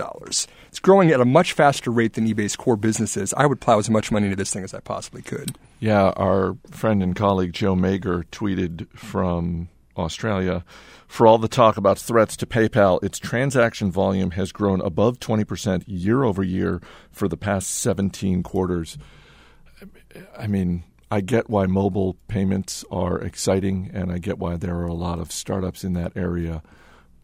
It's 0.67 0.79
growing 0.79 1.11
at 1.11 1.21
a 1.21 1.25
much 1.25 1.53
faster 1.53 1.91
rate 1.91 2.13
than 2.13 2.27
eBay's 2.27 2.55
core 2.55 2.77
businesses. 2.77 3.33
I 3.35 3.45
would 3.45 3.61
plow 3.61 3.79
as 3.79 3.89
much 3.89 4.11
money 4.11 4.25
into 4.25 4.35
this 4.35 4.51
thing 4.51 4.63
as 4.63 4.73
I 4.73 4.79
possibly 4.79 5.21
could. 5.21 5.55
Yeah, 5.79 6.09
our 6.17 6.57
friend 6.69 7.01
and 7.01 7.15
colleague 7.15 7.53
Joe 7.53 7.75
Magyer 7.75 8.25
tweeted 8.31 8.89
from 8.97 9.69
Australia. 9.97 10.63
For 11.07 11.27
all 11.27 11.37
the 11.37 11.47
talk 11.47 11.77
about 11.77 11.99
threats 11.99 12.37
to 12.37 12.45
PayPal, 12.45 13.03
its 13.03 13.19
transaction 13.19 13.91
volume 13.91 14.31
has 14.31 14.51
grown 14.51 14.81
above 14.81 15.19
20% 15.19 15.83
year 15.87 16.23
over 16.23 16.43
year 16.43 16.81
for 17.11 17.27
the 17.27 17.37
past 17.37 17.69
17 17.69 18.43
quarters. 18.43 18.97
I 20.37 20.47
mean, 20.47 20.83
I 21.09 21.19
get 21.19 21.49
why 21.49 21.65
mobile 21.65 22.15
payments 22.29 22.85
are 22.89 23.19
exciting, 23.19 23.91
and 23.93 24.11
I 24.11 24.17
get 24.17 24.39
why 24.39 24.55
there 24.55 24.77
are 24.77 24.87
a 24.87 24.93
lot 24.93 25.19
of 25.19 25.31
startups 25.31 25.83
in 25.83 25.93
that 25.93 26.15
area. 26.15 26.63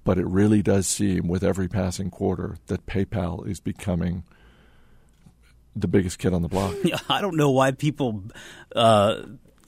But 0.04 0.18
it 0.18 0.28
really 0.28 0.62
does 0.62 0.88
seem, 0.88 1.28
with 1.28 1.44
every 1.44 1.68
passing 1.69 2.10
quarter, 2.10 2.58
that 2.68 2.86
PayPal 2.86 3.48
is 3.48 3.60
becoming 3.62 4.24
the 5.75 5.88
biggest 5.88 6.19
kid 6.19 6.34
on 6.34 6.42
the 6.42 6.48
block. 6.48 6.75
Yeah, 6.84 7.00
I 7.08 7.22
don't 7.22 7.38
know 7.38 7.52
why 7.52 7.72
people 7.72 8.24
uh, 8.75 9.22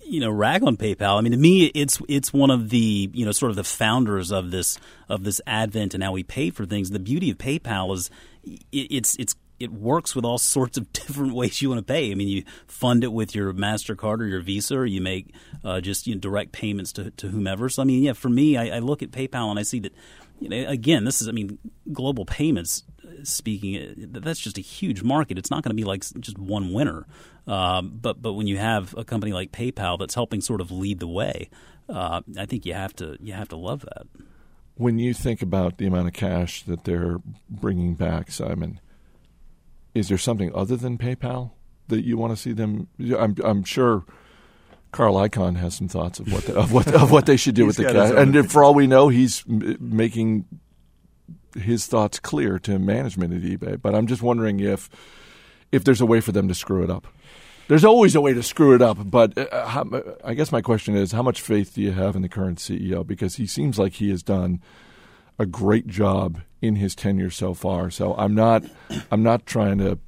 you 0.10 0.20
know 0.20 0.32
rag 0.32 0.64
on 0.64 0.76
PayPal. 0.76 1.18
I 1.18 1.22
mean, 1.22 1.32
to 1.32 1.38
me, 1.38 1.66
it's 1.68 2.02
it's 2.08 2.34
one 2.34 2.50
of 2.50 2.70
the 2.70 3.10
you 3.14 3.26
know 3.26 3.32
sort 3.32 3.52
of 3.52 3.56
the 3.56 3.64
founders 3.64 4.32
of 4.32 4.52
this 4.52 4.80
of 5.08 5.24
this 5.24 5.40
advent 5.46 5.94
and 5.94 6.04
how 6.04 6.12
we 6.12 6.24
pay 6.24 6.50
for 6.50 6.66
things. 6.66 6.90
The 6.90 7.00
beauty 7.00 7.30
of 7.30 7.38
PayPal 7.38 7.94
is 7.94 8.10
it's 8.72 9.16
it's 9.18 9.36
it 9.60 9.72
works 9.72 10.16
with 10.16 10.26
all 10.26 10.38
sorts 10.56 10.78
of 10.78 10.92
different 10.92 11.34
ways 11.34 11.62
you 11.62 11.70
want 11.70 11.86
to 11.86 11.94
pay. 11.94 12.12
I 12.12 12.16
mean, 12.16 12.28
you 12.28 12.44
fund 12.68 13.04
it 13.04 13.14
with 13.14 13.36
your 13.36 13.54
Mastercard 13.54 14.20
or 14.20 14.26
your 14.26 14.42
Visa, 14.42 14.78
or 14.78 14.86
you 14.86 15.02
make 15.02 15.34
uh, 15.64 15.80
just 15.80 16.08
you 16.08 16.16
know, 16.16 16.22
direct 16.22 16.52
payments 16.52 16.92
to 16.94 17.12
to 17.12 17.30
whomever. 17.30 17.70
So 17.70 17.82
I 17.82 17.86
mean, 17.86 18.04
yeah, 18.04 18.14
for 18.14 18.30
me, 18.30 18.58
I, 18.58 18.78
I 18.78 18.80
look 18.80 19.04
at 19.04 19.12
PayPal 19.12 19.50
and 19.50 19.60
I 19.60 19.64
see 19.64 19.80
that 19.80 19.94
you 20.40 20.50
know, 20.50 20.70
again, 20.70 21.04
this 21.04 21.22
is 21.22 21.28
I 21.28 21.32
mean, 21.32 21.60
global 21.92 22.26
payments 22.26 22.84
speaking, 23.24 24.10
that's 24.12 24.40
just 24.40 24.58
a 24.58 24.62
huge 24.62 25.04
market. 25.04 25.38
It's 25.38 25.52
not 25.52 25.64
going 25.64 25.72
to 25.72 25.76
be 25.76 25.84
like 25.84 26.04
just 26.20 26.38
one 26.38 26.74
winner. 26.74 27.06
Um, 27.50 27.98
but 28.00 28.22
but 28.22 28.34
when 28.34 28.46
you 28.46 28.58
have 28.58 28.94
a 28.96 29.04
company 29.04 29.34
like 29.34 29.52
PayPal 29.52 29.98
that's 29.98 30.14
helping 30.14 30.40
sort 30.40 30.62
of 30.62 30.70
lead 30.70 31.00
the 31.00 31.08
way, 31.08 31.50
uh, 31.90 32.22
I 32.38 32.46
think 32.46 32.64
you 32.64 32.76
have 32.76 32.96
to 32.98 33.18
you 33.20 33.34
have 33.34 33.50
to 33.50 33.56
love 33.56 33.82
that. 33.82 34.06
When 34.76 35.00
you 35.00 35.16
think 35.16 35.42
about 35.42 35.80
the 35.80 35.88
amount 35.88 36.08
of 36.08 36.14
cash 36.14 36.62
that 36.64 36.84
they're 36.84 37.18
bringing 37.50 37.96
back, 37.96 38.30
Simon, 38.30 38.80
is 39.96 40.10
there 40.10 40.18
something 40.20 40.54
other 40.54 40.78
than 40.78 41.00
PayPal 41.00 41.52
that 41.88 42.06
you 42.06 42.18
want 42.18 42.34
to 42.34 42.38
see 42.38 42.54
them? 42.54 42.88
I'm 43.18 43.36
I'm 43.44 43.64
sure. 43.64 44.06
Carl 44.92 45.18
Icahn 45.18 45.56
has 45.58 45.76
some 45.76 45.88
thoughts 45.88 46.20
of 46.20 46.34
what 46.34 46.46
the, 46.46 46.56
of 46.58 46.74
what 46.74 46.88
of 46.96 47.12
what 47.12 47.28
they 47.28 47.38
should 47.38 47.54
do 47.54 47.66
with 47.68 47.78
the 47.78 47.84
cash, 47.84 48.12
and 48.12 48.52
for 48.52 48.64
all 48.64 48.74
we 48.74 48.88
know, 48.88 49.10
he's 49.10 49.44
making 49.48 50.46
his 51.56 51.86
thoughts 51.86 52.20
clear 52.20 52.58
to 52.60 52.80
management 52.80 53.34
at 53.34 53.42
eBay. 53.42 53.80
But 53.80 53.94
I'm 53.94 54.08
just 54.08 54.24
wondering 54.24 54.60
if 54.60 54.90
if 55.72 55.84
there's 55.84 56.02
a 56.02 56.08
way 56.08 56.22
for 56.22 56.32
them 56.32 56.48
to 56.48 56.56
screw 56.56 56.84
it 56.84 56.90
up. 56.90 57.08
There's 57.70 57.86
always 57.86 58.16
a 58.16 58.22
way 58.22 58.34
to 58.34 58.42
screw 58.42 58.74
it 58.74 58.82
up, 58.82 58.98
but 59.12 59.38
uh, 59.38 59.68
how, 59.68 59.88
I 60.26 60.34
guess 60.34 60.52
my 60.52 60.60
question 60.60 60.96
is, 60.96 61.12
how 61.12 61.22
much 61.22 61.40
faith 61.40 61.76
do 61.76 61.84
you 61.84 61.92
have 61.92 62.16
in 62.16 62.24
the 62.24 62.28
current 62.28 62.58
CEO? 62.58 63.06
Because 63.06 63.36
he 63.36 63.46
seems 63.46 63.78
like 63.78 63.94
he 63.94 64.10
has 64.10 64.24
done 64.24 64.60
a 65.38 65.46
great 65.46 65.86
job 65.86 66.40
in 66.64 66.78
his 66.78 66.96
tenure 66.96 67.30
so 67.30 67.54
far. 67.54 67.92
So 67.92 68.16
I'm 68.16 68.34
not, 68.34 68.64
I'm 69.12 69.22
not 69.22 69.46
trying 69.46 69.78
to 69.78 70.00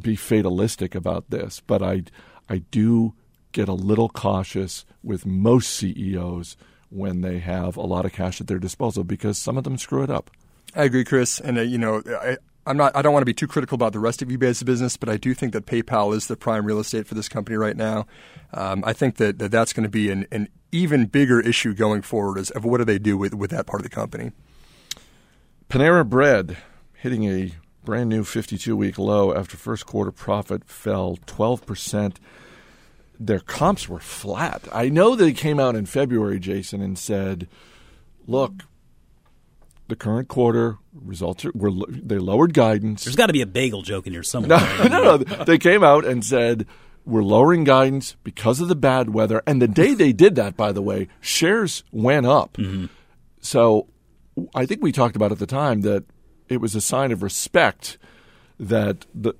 be 0.00 0.14
fatalistic 0.14 0.94
about 0.94 1.28
this, 1.30 1.60
but 1.66 1.82
I, 1.82 2.04
I 2.48 2.58
do 2.70 3.14
get 3.50 3.68
a 3.68 3.74
little 3.74 4.08
cautious 4.08 4.84
with 5.02 5.26
most 5.26 5.70
CEOs 5.70 6.56
when 6.88 7.20
they 7.22 7.40
have 7.40 7.76
a 7.76 7.82
lot 7.82 8.04
of 8.04 8.12
cash 8.12 8.40
at 8.40 8.46
their 8.46 8.60
disposal 8.60 9.02
because 9.02 9.38
some 9.38 9.58
of 9.58 9.64
them 9.64 9.76
screw 9.76 10.04
it 10.04 10.10
up. 10.10 10.30
I 10.76 10.84
agree, 10.84 11.04
Chris. 11.04 11.40
And 11.40 11.58
uh, 11.58 11.62
you 11.62 11.78
know, 11.78 12.00
I, 12.06 12.36
I'm 12.68 12.76
not. 12.76 12.94
I 12.94 13.02
don't 13.02 13.12
want 13.12 13.22
to 13.22 13.26
be 13.26 13.34
too 13.34 13.46
critical 13.46 13.74
about 13.74 13.92
the 13.92 13.98
rest 13.98 14.20
of 14.20 14.28
eBay's 14.28 14.62
business, 14.62 14.96
but 14.96 15.08
I 15.08 15.16
do 15.16 15.32
think 15.32 15.52
that 15.54 15.66
PayPal 15.66 16.14
is 16.14 16.26
the 16.26 16.36
prime 16.36 16.66
real 16.66 16.78
estate 16.78 17.06
for 17.06 17.14
this 17.14 17.28
company 17.28 17.56
right 17.56 17.76
now. 17.76 18.06
Um, 18.52 18.84
I 18.86 18.92
think 18.92 19.16
that, 19.16 19.38
that 19.38 19.50
that's 19.50 19.72
going 19.72 19.84
to 19.84 19.90
be 19.90 20.10
an, 20.10 20.26
an 20.30 20.48
even 20.70 21.06
bigger 21.06 21.40
issue 21.40 21.74
going 21.74 22.02
forward. 22.02 22.38
As 22.38 22.50
of 22.50 22.64
what 22.64 22.78
do 22.78 22.84
they 22.84 22.98
do 22.98 23.16
with 23.16 23.34
with 23.34 23.50
that 23.50 23.66
part 23.66 23.80
of 23.80 23.84
the 23.84 23.94
company? 23.94 24.32
Panera 25.70 26.06
Bread 26.08 26.58
hitting 26.94 27.24
a 27.24 27.54
brand 27.84 28.10
new 28.10 28.22
52 28.22 28.76
week 28.76 28.98
low 28.98 29.34
after 29.34 29.56
first 29.56 29.86
quarter 29.86 30.12
profit 30.12 30.64
fell 30.64 31.18
12 31.26 31.64
percent 31.64 32.20
their 33.20 33.40
comps 33.40 33.88
were 33.88 33.98
flat. 33.98 34.68
I 34.72 34.88
know 34.90 35.16
they 35.16 35.32
came 35.32 35.58
out 35.58 35.74
in 35.74 35.86
February, 35.86 36.38
Jason, 36.38 36.80
and 36.80 36.96
said, 36.96 37.48
"Look, 38.28 38.62
the 39.88 39.96
current 39.96 40.28
quarter 40.28 40.78
results 40.92 41.44
are, 41.44 41.52
were 41.54 41.70
they 41.88 42.18
lowered 42.18 42.54
guidance." 42.54 43.04
There's 43.04 43.16
got 43.16 43.26
to 43.26 43.32
be 43.32 43.42
a 43.42 43.46
bagel 43.46 43.82
joke 43.82 44.06
in 44.06 44.12
here 44.12 44.22
somewhere. 44.22 44.58
No, 44.58 44.88
no, 44.88 45.16
no. 45.16 45.44
They 45.44 45.58
came 45.58 45.82
out 45.82 46.04
and 46.04 46.24
said, 46.24 46.66
"We're 47.04 47.22
lowering 47.22 47.64
guidance 47.64 48.16
because 48.24 48.60
of 48.60 48.68
the 48.68 48.76
bad 48.76 49.10
weather." 49.10 49.42
And 49.46 49.60
the 49.60 49.68
day 49.68 49.94
they 49.94 50.12
did 50.12 50.34
that, 50.36 50.56
by 50.56 50.72
the 50.72 50.82
way, 50.82 51.08
shares 51.20 51.84
went 51.90 52.26
up. 52.26 52.54
Mm-hmm. 52.54 52.86
So, 53.40 53.88
I 54.54 54.66
think 54.66 54.82
we 54.82 54.92
talked 54.92 55.16
about 55.16 55.32
at 55.32 55.38
the 55.38 55.46
time 55.46 55.82
that 55.82 56.04
it 56.48 56.60
was 56.60 56.74
a 56.74 56.80
sign 56.80 57.12
of 57.12 57.22
respect 57.22 57.98
that 58.58 59.06
the 59.14 59.34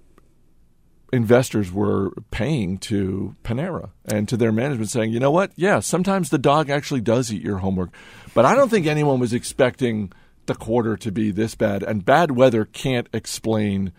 investors 1.13 1.73
were 1.73 2.13
paying 2.31 2.79
to 2.79 3.35
Panera 3.43 3.91
and 4.05 4.29
to 4.29 4.37
their 4.37 4.53
management 4.53 4.91
saying, 4.91 5.13
you 5.13 5.21
know 5.21 5.31
what? 5.31 5.53
Yeah, 5.57 5.81
sometimes 5.81 6.31
the 6.31 6.39
dog 6.39 6.71
actually 6.71 7.01
does 7.01 7.33
eat 7.33 7.43
your 7.43 7.59
homework. 7.59 7.91
But 8.35 8.45
I 8.45 8.55
don't 8.55 8.69
think 8.69 8.87
anyone 8.87 9.19
was 9.19 9.33
expecting 9.33 10.13
the 10.49 10.55
quarter 10.55 10.97
to 10.97 11.13
be 11.13 11.31
this 11.31 11.55
bad. 11.55 11.83
And 11.83 12.05
bad 12.05 12.33
weather 12.33 12.65
can't 12.65 13.09
explain 13.13 13.93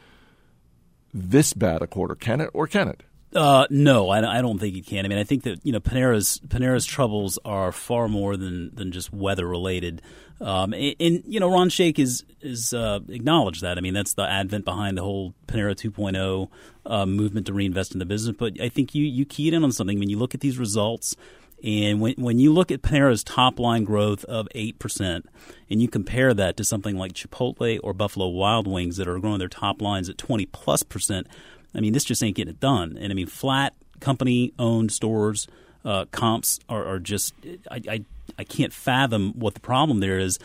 this 1.13 1.53
bad 1.53 1.81
a 1.81 1.87
quarter, 1.87 2.15
can 2.15 2.41
it? 2.41 2.49
Or 2.53 2.67
can 2.67 2.89
it? 2.89 3.03
Uh, 3.33 3.67
no, 3.69 4.09
I, 4.09 4.39
I, 4.39 4.41
don't 4.41 4.57
think 4.57 4.75
it 4.75 4.87
can. 4.87 5.05
I 5.05 5.07
mean, 5.07 5.19
I 5.19 5.23
think 5.23 5.43
that 5.43 5.63
you 5.63 5.71
know 5.71 5.79
Panera's 5.79 6.41
Panera's 6.47 6.85
troubles 6.85 7.37
are 7.45 7.71
far 7.71 8.07
more 8.07 8.35
than 8.35 8.73
than 8.73 8.91
just 8.91 9.13
weather 9.13 9.47
related. 9.47 10.01
Um, 10.41 10.73
and, 10.73 10.95
and, 10.99 11.23
you 11.25 11.39
know, 11.39 11.51
Ron 11.51 11.69
Shaich 11.69 11.99
is 11.99 12.23
is 12.41 12.73
uh, 12.73 12.99
acknowledged 13.07 13.61
that. 13.61 13.77
I 13.77 13.81
mean, 13.81 13.93
that's 13.93 14.15
the 14.15 14.23
advent 14.23 14.65
behind 14.65 14.97
the 14.97 15.03
whole 15.03 15.35
Panera 15.47 15.75
2.0 15.75 16.49
uh, 16.85 17.05
movement 17.05 17.45
to 17.47 17.53
reinvest 17.53 17.93
in 17.93 17.99
the 17.99 18.05
business. 18.05 18.35
But 18.37 18.59
I 18.59 18.69
think 18.69 18.95
you 18.95 19.05
you 19.05 19.25
keyed 19.25 19.53
in 19.53 19.63
on 19.63 19.71
something 19.71 19.97
I 19.97 19.99
mean, 19.99 20.09
you 20.09 20.17
look 20.17 20.33
at 20.33 20.41
these 20.41 20.57
results. 20.57 21.15
And 21.63 21.99
when 21.99 22.15
when 22.17 22.39
you 22.39 22.53
look 22.53 22.71
at 22.71 22.81
Panera's 22.81 23.23
top 23.23 23.59
line 23.59 23.83
growth 23.83 24.23
of 24.25 24.47
eight 24.55 24.79
percent, 24.79 25.27
and 25.69 25.81
you 25.81 25.87
compare 25.87 26.33
that 26.33 26.57
to 26.57 26.63
something 26.63 26.97
like 26.97 27.13
Chipotle 27.13 27.79
or 27.83 27.93
Buffalo 27.93 28.27
Wild 28.27 28.67
Wings 28.67 28.97
that 28.97 29.07
are 29.07 29.19
growing 29.19 29.39
their 29.39 29.49
top 29.49 29.81
lines 29.81 30.09
at 30.09 30.17
twenty 30.17 30.45
plus 30.45 30.83
percent, 30.83 31.27
I 31.75 31.81
mean, 31.81 31.93
this 31.93 32.05
just 32.05 32.23
ain't 32.23 32.35
getting 32.35 32.53
it 32.53 32.59
done. 32.59 32.97
And 32.99 33.11
I 33.11 33.15
mean, 33.15 33.27
flat 33.27 33.73
company 33.99 34.53
owned 34.57 34.91
stores 34.91 35.47
uh, 35.85 36.05
comps 36.11 36.59
are, 36.67 36.85
are 36.85 36.99
just 36.99 37.33
I, 37.69 37.81
I, 37.89 38.05
I 38.37 38.43
can't 38.43 38.73
fathom 38.73 39.33
what 39.37 39.53
the 39.53 39.59
problem 39.59 39.99
there 39.99 40.19
is. 40.19 40.39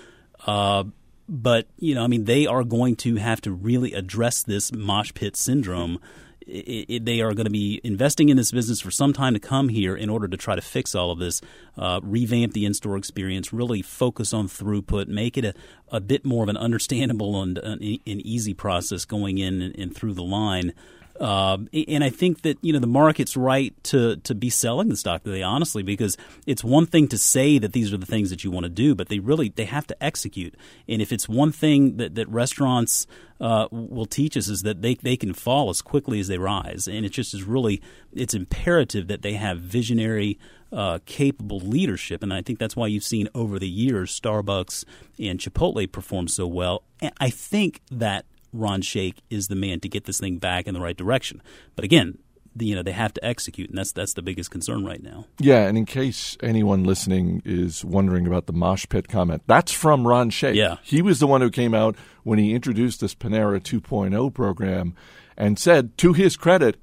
Uh, 0.46 0.84
but 1.28 1.66
you 1.78 1.94
know, 1.94 2.04
I 2.04 2.06
mean, 2.06 2.24
they 2.24 2.46
are 2.46 2.64
going 2.64 2.96
to 2.96 3.16
have 3.16 3.40
to 3.42 3.52
really 3.52 3.92
address 3.94 4.42
this 4.42 4.72
mosh 4.72 5.12
pit 5.14 5.36
syndrome. 5.36 5.98
It, 6.46 6.86
it, 6.88 7.04
they 7.04 7.20
are 7.20 7.32
going 7.32 7.46
to 7.46 7.50
be 7.50 7.80
investing 7.82 8.28
in 8.28 8.36
this 8.36 8.50
business 8.50 8.80
for 8.80 8.90
some 8.90 9.12
time 9.12 9.34
to 9.34 9.40
come 9.40 9.68
here 9.68 9.96
in 9.96 10.10
order 10.10 10.28
to 10.28 10.36
try 10.36 10.54
to 10.54 10.60
fix 10.60 10.94
all 10.94 11.10
of 11.10 11.18
this, 11.18 11.40
uh, 11.78 12.00
revamp 12.02 12.52
the 12.52 12.66
in-store 12.66 12.96
experience, 12.96 13.52
really 13.52 13.80
focus 13.82 14.34
on 14.34 14.48
throughput, 14.48 15.08
make 15.08 15.38
it 15.38 15.44
a, 15.44 15.54
a 15.88 16.00
bit 16.00 16.24
more 16.24 16.42
of 16.42 16.48
an 16.48 16.56
understandable 16.56 17.40
and 17.42 17.58
an, 17.58 17.78
an 17.80 18.20
easy 18.26 18.52
process 18.54 19.04
going 19.04 19.38
in 19.38 19.62
and, 19.62 19.78
and 19.78 19.96
through 19.96 20.12
the 20.12 20.22
line. 20.22 20.72
Uh, 21.20 21.58
and 21.88 22.02
I 22.02 22.10
think 22.10 22.42
that 22.42 22.58
you 22.60 22.72
know 22.72 22.80
the 22.80 22.88
market's 22.88 23.36
right 23.36 23.72
to 23.84 24.16
to 24.16 24.34
be 24.34 24.50
selling 24.50 24.88
the 24.88 24.96
stock 24.96 25.22
today, 25.22 25.42
honestly, 25.42 25.82
because 25.82 26.16
it's 26.44 26.64
one 26.64 26.86
thing 26.86 27.06
to 27.08 27.18
say 27.18 27.58
that 27.58 27.72
these 27.72 27.92
are 27.92 27.96
the 27.96 28.06
things 28.06 28.30
that 28.30 28.42
you 28.42 28.50
want 28.50 28.64
to 28.64 28.70
do, 28.70 28.94
but 28.94 29.08
they 29.08 29.20
really 29.20 29.48
they 29.48 29.64
have 29.64 29.86
to 29.86 30.04
execute. 30.04 30.56
And 30.88 31.00
if 31.00 31.12
it's 31.12 31.28
one 31.28 31.52
thing 31.52 31.98
that 31.98 32.16
that 32.16 32.28
restaurants 32.28 33.06
uh, 33.40 33.68
will 33.70 34.06
teach 34.06 34.36
us 34.36 34.48
is 34.48 34.62
that 34.62 34.82
they 34.82 34.94
they 34.94 35.16
can 35.16 35.34
fall 35.34 35.70
as 35.70 35.82
quickly 35.82 36.18
as 36.18 36.26
they 36.26 36.38
rise, 36.38 36.88
and 36.88 37.06
it 37.06 37.10
just 37.10 37.32
is 37.32 37.44
really 37.44 37.80
it's 38.12 38.34
imperative 38.34 39.06
that 39.08 39.22
they 39.22 39.34
have 39.34 39.60
visionary. 39.60 40.38
Uh, 40.72 40.98
capable 41.06 41.60
leadership, 41.60 42.20
and 42.20 42.34
I 42.34 42.42
think 42.42 42.58
that's 42.58 42.74
why 42.74 42.88
you've 42.88 43.04
seen 43.04 43.28
over 43.32 43.60
the 43.60 43.68
years 43.68 44.18
Starbucks 44.18 44.84
and 45.20 45.38
Chipotle 45.38 45.92
perform 45.92 46.26
so 46.26 46.48
well. 46.48 46.82
And 47.00 47.12
I 47.20 47.30
think 47.30 47.80
that 47.92 48.24
Ron 48.54 48.80
Shaich 48.80 49.18
is 49.28 49.48
the 49.48 49.56
man 49.56 49.80
to 49.80 49.88
get 49.88 50.04
this 50.04 50.20
thing 50.20 50.38
back 50.38 50.66
in 50.66 50.74
the 50.74 50.80
right 50.80 50.96
direction. 50.96 51.42
But 51.74 51.84
again, 51.84 52.18
the, 52.56 52.66
you 52.66 52.74
know 52.74 52.82
they 52.82 52.92
have 52.92 53.12
to 53.14 53.24
execute, 53.24 53.68
and 53.68 53.76
that's 53.76 53.92
that's 53.92 54.14
the 54.14 54.22
biggest 54.22 54.50
concern 54.50 54.84
right 54.84 55.02
now. 55.02 55.26
Yeah, 55.38 55.66
and 55.66 55.76
in 55.76 55.86
case 55.86 56.36
anyone 56.42 56.84
listening 56.84 57.42
is 57.44 57.84
wondering 57.84 58.26
about 58.26 58.46
the 58.46 58.52
mosh 58.52 58.86
pit 58.88 59.08
comment, 59.08 59.42
that's 59.46 59.72
from 59.72 60.06
Ron 60.06 60.30
Shaich. 60.30 60.54
Yeah, 60.54 60.76
he 60.82 61.02
was 61.02 61.18
the 61.18 61.26
one 61.26 61.40
who 61.40 61.50
came 61.50 61.74
out 61.74 61.96
when 62.22 62.38
he 62.38 62.54
introduced 62.54 63.00
this 63.00 63.14
Panera 63.14 63.60
2.0 63.60 64.32
program 64.32 64.94
and 65.36 65.58
said, 65.58 65.98
to 65.98 66.12
his 66.12 66.36
credit, 66.36 66.76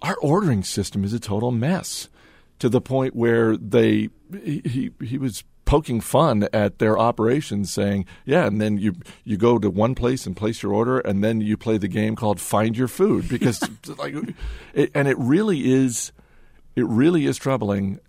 our 0.00 0.16
ordering 0.22 0.62
system 0.62 1.04
is 1.04 1.12
a 1.12 1.20
total 1.20 1.50
mess. 1.50 2.08
To 2.60 2.68
the 2.68 2.80
point 2.80 3.16
where 3.16 3.56
they 3.56 4.08
he 4.40 4.92
he 5.02 5.18
was 5.18 5.42
poking 5.72 6.02
fun 6.02 6.46
at 6.52 6.80
their 6.80 6.98
operations, 6.98 7.72
saying, 7.72 8.04
"Yeah," 8.26 8.46
and 8.46 8.60
then 8.60 8.76
you 8.76 8.94
you 9.24 9.38
go 9.38 9.58
to 9.58 9.70
one 9.70 9.94
place 9.94 10.26
and 10.26 10.36
place 10.36 10.62
your 10.62 10.74
order, 10.74 10.98
and 11.00 11.24
then 11.24 11.40
you 11.40 11.56
play 11.56 11.78
the 11.78 11.88
game 11.88 12.14
called 12.14 12.38
Find 12.38 12.76
Your 12.76 12.88
Food 12.88 13.26
because, 13.26 13.66
like, 13.98 14.14
it, 14.74 14.90
and 14.94 15.08
it 15.08 15.16
really 15.18 15.72
is, 15.72 16.12
it 16.76 16.84
really 16.84 17.24
is 17.24 17.38
troubling. 17.38 18.00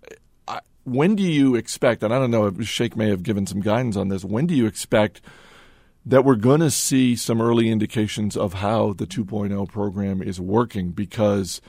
I, 0.46 0.60
when 0.84 1.16
do 1.16 1.22
you 1.22 1.54
expect? 1.54 2.02
And 2.02 2.12
I 2.12 2.18
don't 2.18 2.30
know 2.30 2.44
if 2.44 2.56
Shaich 2.56 2.96
may 2.96 3.08
have 3.08 3.22
given 3.22 3.46
some 3.46 3.60
guidance 3.60 3.96
on 3.96 4.08
this. 4.08 4.26
When 4.26 4.46
do 4.46 4.54
you 4.54 4.66
expect? 4.66 5.22
That 6.06 6.22
we're 6.22 6.34
going 6.34 6.60
to 6.60 6.70
see 6.70 7.16
some 7.16 7.40
early 7.40 7.70
indications 7.70 8.36
of 8.36 8.52
how 8.52 8.92
the 8.92 9.06
2.0 9.06 9.66
program 9.70 10.20
is 10.20 10.38
working 10.38 10.90
because 10.90 11.62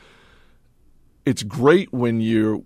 it's 1.26 1.42
great 1.42 1.94
when 1.94 2.20
you 2.20 2.66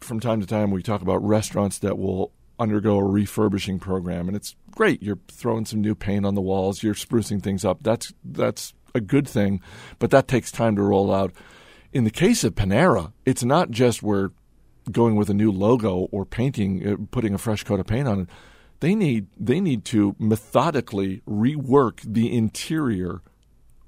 from 0.00 0.20
time 0.20 0.42
to 0.42 0.46
time 0.46 0.70
we 0.70 0.82
talk 0.82 1.00
about 1.00 1.26
restaurants 1.26 1.78
that 1.78 1.96
will 1.96 2.32
undergo 2.58 2.96
a 2.96 3.04
refurbishing 3.04 3.78
program, 3.78 4.28
and 4.28 4.36
it's 4.36 4.56
great. 4.70 5.02
You're 5.02 5.18
throwing 5.28 5.64
some 5.66 5.80
new 5.80 5.94
paint 5.94 6.24
on 6.26 6.34
the 6.34 6.40
walls, 6.40 6.82
you're 6.82 6.94
sprucing 6.94 7.42
things 7.42 7.64
up. 7.64 7.78
That's 7.82 8.12
that's 8.24 8.74
a 8.94 9.00
good 9.00 9.28
thing, 9.28 9.60
but 9.98 10.10
that 10.10 10.28
takes 10.28 10.50
time 10.50 10.76
to 10.76 10.82
roll 10.82 11.12
out. 11.12 11.32
In 11.92 12.04
the 12.04 12.10
case 12.10 12.44
of 12.44 12.54
Panera, 12.54 13.12
it's 13.24 13.44
not 13.44 13.70
just 13.70 14.02
we're 14.02 14.30
going 14.90 15.16
with 15.16 15.30
a 15.30 15.34
new 15.34 15.50
logo 15.50 16.08
or 16.12 16.24
painting, 16.24 16.86
uh, 16.86 16.96
putting 17.10 17.34
a 17.34 17.38
fresh 17.38 17.64
coat 17.64 17.80
of 17.80 17.86
paint 17.86 18.08
on 18.08 18.20
it. 18.20 18.28
They 18.80 18.94
need 18.94 19.28
they 19.38 19.60
need 19.60 19.84
to 19.86 20.14
methodically 20.18 21.22
rework 21.28 22.00
the 22.04 22.34
interior 22.34 23.22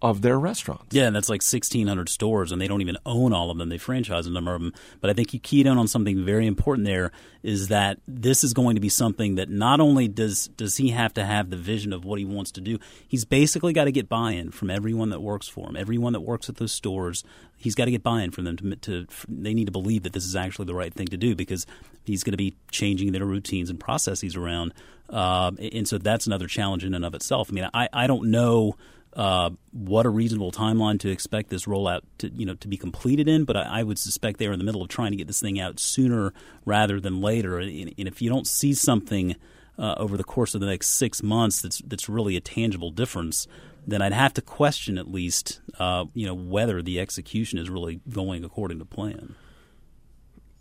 of 0.01 0.23
their 0.23 0.39
restaurants. 0.39 0.95
Yeah, 0.95 1.07
and 1.07 1.17
that's 1.17 1.29
like 1.29 1.43
1,600 1.43 2.09
stores, 2.09 2.53
and 2.53 2.63
they 2.63 2.69
don't 2.69 2.81
even 2.81 2.97
own 3.05 3.33
all 3.33 3.51
of 3.51 3.59
them. 3.59 3.69
They 3.69 3.79
franchise 3.79 4.27
a 4.27 4.31
number 4.31 4.55
of 4.55 4.63
them. 4.63 4.73
But 5.01 5.11
I 5.11 5.13
think 5.13 5.35
you 5.35 5.41
keyed 5.41 5.67
in 5.67 5.77
on 5.77 5.89
something 5.89 6.25
very 6.25 6.47
important 6.47 6.87
there 6.87 7.11
is 7.43 7.69
that 7.69 7.99
this 8.07 8.45
is 8.45 8.53
going 8.53 8.77
to 8.77 8.81
be 8.81 8.89
something 8.89 9.35
that 9.35 9.49
not 9.49 9.81
only 9.81 10.07
does 10.07 10.49
does 10.57 10.77
he 10.77 10.91
have 10.91 11.15
to 11.15 11.25
have 11.25 11.51
the 11.51 11.57
vision 11.57 11.93
of 11.93 12.05
what 12.05 12.19
he 12.19 12.25
wants 12.25 12.53
to 12.53 12.61
do, 12.61 12.79
he's 13.09 13.25
basically 13.25 13.73
got 13.73 13.85
to 13.85 13.93
get 13.93 14.09
buy-in 14.09 14.53
from 14.53 14.71
everyone 14.71 15.11
that 15.11 15.21
works 15.21 15.49
for 15.49 15.69
him, 15.69 15.77
everyone 15.77 16.13
that 16.13 16.21
works 16.21 16.49
at 16.49 16.57
those 16.57 16.73
stores. 16.73 17.25
He's 17.57 17.75
got 17.75 17.87
to 17.87 17.91
get 17.91 18.05
buy-in 18.05 18.31
from 18.31 18.45
them 18.45 18.57
to, 18.57 18.77
to 18.77 19.07
they 19.29 19.53
need 19.53 19.67
to 19.67 19.73
believe 19.73 20.05
that 20.05 20.13
this 20.13 20.25
is 20.25 20.37
actually 20.37 20.67
the 20.67 20.77
right 20.77 20.95
thing 20.95 21.09
to 21.09 21.17
do 21.17 21.35
because 21.35 21.67
he's 22.05 22.23
going 22.23 22.35
to 22.35 22.39
be 22.39 22.57
changing 22.71 23.11
their 23.11 23.25
routines 23.25 23.69
and 23.69 23.81
processes 23.81 24.37
around. 24.37 24.73
Uh, 25.11 25.51
and 25.73 25.89
so 25.89 25.99
that's 25.99 26.27
another 26.27 26.47
challenge 26.47 26.85
in 26.85 26.95
and 26.95 27.05
of 27.05 27.15
itself. 27.15 27.49
I 27.51 27.53
mean, 27.53 27.69
I, 27.75 27.89
I 27.93 28.07
don't 28.07 28.31
know– 28.31 28.77
uh, 29.19 29.51
what 29.73 30.07
a 30.07 30.09
reasonable 30.09 30.53
timeline 30.53 31.01
to 31.01 31.11
expect 31.11 31.51
this 31.51 31.65
rollout 31.65 32.03
to 32.19 32.29
you 32.29 32.47
know 32.47 32.55
to 32.55 32.69
be 32.69 32.77
completed 32.77 33.29
in. 33.29 33.45
But 33.45 33.57
I, 33.57 33.81
I, 33.81 33.83
would 33.83 33.99
suspect 33.99 34.39
they're 34.39 34.53
in 34.53 34.61
the 34.61 34.65
middle 34.65 34.81
of 34.81 34.89
trying 34.89 35.11
to 35.11 35.17
get 35.17 35.27
this 35.27 35.41
thing 35.41 35.59
out 35.59 35.81
sooner 35.81 36.33
rather 36.65 37.01
than 37.01 37.21
later. 37.21 37.59
And, 37.59 37.93
and 37.99 38.07
if 38.07 38.23
you 38.23 38.31
don't 38.31 38.47
see 38.47 38.75
something 38.75 39.35
uh, 39.77 39.97
over 39.97 40.17
the 40.17 40.23
course 40.23 40.55
of 40.55 40.61
the 40.61 40.69
next 40.69 40.91
six 40.91 41.21
months 41.21 41.61
that's 41.61 41.79
that's 41.79 42.09
really 42.09 42.37
a 42.37 42.41
tangible 42.41 42.93
difference, 42.93 43.49
then 43.85 44.03
I'd 44.03 44.13
have 44.13 44.35
to 44.35 44.41
question 44.41 44.97
at 44.99 45.11
least 45.11 45.63
uh, 45.81 46.05
you 46.15 46.25
know 46.25 46.35
whether 46.35 46.81
the 46.81 47.01
execution 47.01 47.59
is 47.59 47.69
really 47.69 48.01
going 48.09 48.45
according 48.45 48.79
to 48.79 48.85
plan. 48.85 49.35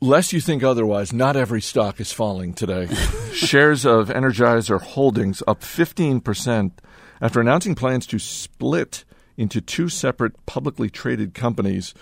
Lest 0.02 0.34
you 0.34 0.42
think 0.42 0.64
otherwise, 0.64 1.14
not 1.14 1.36
every 1.36 1.62
stock 1.62 2.00
is 2.00 2.12
falling 2.12 2.54
today. 2.54 2.88
Shares 3.34 3.86
of 3.86 4.10
Energizer 4.10 4.80
Holdings 4.80 5.42
up 5.48 5.62
15% 5.62 6.72
after 7.22 7.40
announcing 7.40 7.76
plans 7.76 8.06
to 8.08 8.20
split 8.20 9.04
into 9.38 9.62
two 9.62 9.90
separate 9.90 10.46
publicly 10.46 10.90
traded 10.90 11.34
companies. 11.34 11.94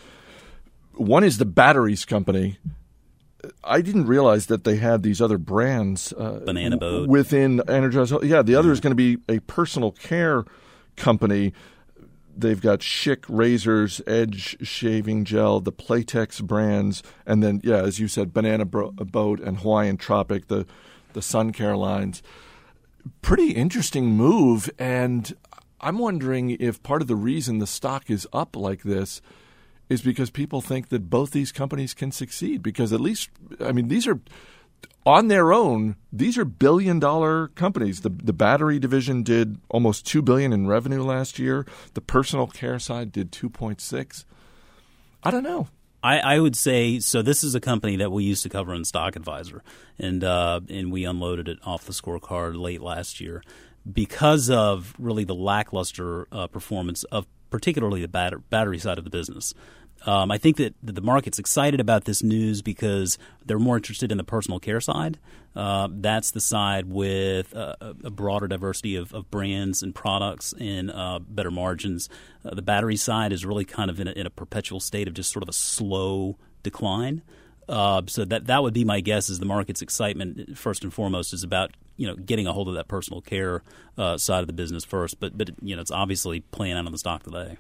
One 0.93 1.23
is 1.23 1.37
the 1.37 1.45
batteries 1.45 2.05
company. 2.05 2.57
I 3.63 3.81
didn't 3.81 4.07
realize 4.07 4.47
that 4.47 4.63
they 4.63 4.77
had 4.77 5.03
these 5.03 5.21
other 5.21 5.37
brands. 5.37 6.13
Uh, 6.13 6.41
Banana 6.45 6.77
Boat. 6.77 7.09
Within 7.09 7.61
Energize. 7.69 8.11
Yeah, 8.23 8.41
the 8.41 8.55
other 8.55 8.71
is 8.71 8.79
going 8.79 8.91
to 8.91 8.95
be 8.95 9.17
a 9.29 9.39
personal 9.41 9.91
care 9.91 10.45
company. 10.95 11.53
They've 12.37 12.59
got 12.59 12.79
Schick 12.79 13.23
razors, 13.29 14.01
Edge 14.07 14.57
shaving 14.61 15.23
gel, 15.25 15.59
the 15.61 15.71
Playtex 15.71 16.43
brands, 16.43 17.01
and 17.25 17.41
then 17.41 17.61
yeah, 17.63 17.77
as 17.77 17.99
you 17.99 18.07
said, 18.07 18.33
Banana 18.33 18.65
Boat 18.65 19.39
and 19.39 19.59
Hawaiian 19.59 19.97
Tropic, 19.97 20.47
the 20.47 20.65
the 21.13 21.21
sun 21.21 21.53
care 21.53 21.77
lines. 21.77 22.21
Pretty 23.21 23.51
interesting 23.51 24.07
move, 24.07 24.69
and 24.77 25.35
I'm 25.81 25.97
wondering 25.99 26.51
if 26.51 26.81
part 26.83 27.01
of 27.01 27.07
the 27.07 27.15
reason 27.15 27.59
the 27.59 27.67
stock 27.67 28.09
is 28.09 28.27
up 28.33 28.55
like 28.55 28.83
this 28.83 29.21
is 29.89 30.01
because 30.01 30.29
people 30.29 30.61
think 30.61 30.89
that 30.89 31.09
both 31.09 31.31
these 31.31 31.51
companies 31.51 31.93
can 31.93 32.11
succeed. 32.11 32.63
Because 32.63 32.91
at 32.91 32.99
least, 32.99 33.29
I 33.59 33.71
mean, 33.71 33.87
these 33.87 34.07
are 34.07 34.19
on 35.05 35.27
their 35.27 35.53
own, 35.53 35.95
these 36.11 36.37
are 36.37 36.45
billion 36.45 36.99
dollar 36.99 37.49
companies. 37.49 38.01
The 38.01 38.09
the 38.09 38.33
battery 38.33 38.79
division 38.79 39.21
did 39.21 39.59
almost 39.69 40.05
two 40.07 40.21
billion 40.21 40.51
in 40.51 40.67
revenue 40.67 41.03
last 41.03 41.37
year. 41.37 41.65
The 41.93 42.01
personal 42.01 42.47
care 42.47 42.79
side 42.79 43.11
did 43.11 43.31
two 43.31 43.49
point 43.49 43.81
six. 43.81 44.25
I 45.23 45.31
don't 45.31 45.43
know. 45.43 45.67
I, 46.05 46.19
I, 46.19 46.39
would 46.39 46.55
say 46.55 46.99
so. 46.99 47.23
This 47.23 47.43
is 47.43 47.55
a 47.55 47.59
company 47.59 47.95
that 47.95 48.11
we 48.11 48.23
used 48.23 48.43
to 48.43 48.49
cover 48.49 48.75
in 48.75 48.85
Stock 48.85 49.15
Advisor, 49.15 49.63
and 49.97 50.23
uh, 50.23 50.59
and 50.69 50.91
we 50.91 51.03
unloaded 51.03 51.47
it 51.47 51.57
off 51.63 51.85
the 51.85 51.93
scorecard 51.93 52.61
late 52.61 52.79
last 52.79 53.19
year 53.19 53.41
because 53.91 54.51
of 54.51 54.93
really 54.99 55.23
the 55.23 55.33
lackluster 55.33 56.27
uh, 56.31 56.45
performance 56.45 57.05
of 57.05 57.25
particularly 57.49 58.01
the 58.01 58.07
batter- 58.07 58.37
battery 58.37 58.77
side 58.77 58.99
of 58.99 59.03
the 59.03 59.09
business. 59.09 59.55
Um, 60.05 60.29
I 60.29 60.37
think 60.37 60.57
that 60.57 60.75
the 60.83 61.01
market's 61.01 61.39
excited 61.39 61.79
about 61.79 62.05
this 62.05 62.21
news 62.21 62.61
because 62.61 63.17
they're 63.45 63.57
more 63.57 63.77
interested 63.77 64.11
in 64.11 64.17
the 64.17 64.23
personal 64.23 64.59
care 64.59 64.79
side. 64.79 65.17
Uh, 65.55 65.87
that's 65.89 66.31
the 66.31 66.41
side 66.41 66.85
with 66.85 67.55
uh, 67.55 67.75
a 67.81 68.11
broader 68.11 68.47
diversity 68.47 68.95
of, 68.95 69.13
of, 69.13 69.31
brands 69.31 69.81
and 69.81 69.95
products 69.95 70.53
and 70.59 70.91
uh, 70.91 71.19
better 71.19 71.49
margins. 71.49 72.07
Uh, 72.43 72.53
the 72.53 72.61
battery 72.61 72.97
side 72.97 73.31
is 73.31 73.45
really 73.45 73.65
kind 73.65 73.89
of 73.89 73.99
in 73.99 74.07
a, 74.07 74.11
in 74.11 74.27
a, 74.27 74.29
perpetual 74.29 74.79
state 74.79 75.07
of 75.07 75.13
just 75.13 75.31
sort 75.31 75.41
of 75.41 75.49
a 75.49 75.53
slow 75.53 76.37
decline. 76.61 77.21
Uh, 77.67 78.01
so 78.05 78.25
that 78.25 78.45
that 78.45 78.61
would 78.61 78.73
be 78.73 78.83
my 78.83 78.99
guess. 78.99 79.29
Is 79.29 79.39
the 79.39 79.45
market's 79.45 79.81
excitement 79.81 80.55
first 80.57 80.83
and 80.83 80.93
foremost 80.93 81.33
is 81.33 81.43
about 81.43 81.71
you 81.97 82.05
know 82.05 82.15
getting 82.15 82.45
a 82.45 82.53
hold 82.53 82.67
of 82.67 82.75
that 82.75 82.87
personal 82.87 83.21
care 83.21 83.63
side 84.17 84.41
of 84.41 84.47
the 84.47 84.53
business 84.53 84.83
first, 84.83 85.19
but 85.19 85.35
but 85.35 85.49
you 85.63 85.75
know 85.75 85.81
it's 85.81 85.89
obviously 85.89 86.41
playing 86.41 86.73
out 86.73 86.85
on 86.85 86.91
the 86.91 86.97
stock 86.97 87.23
today. 87.23 87.57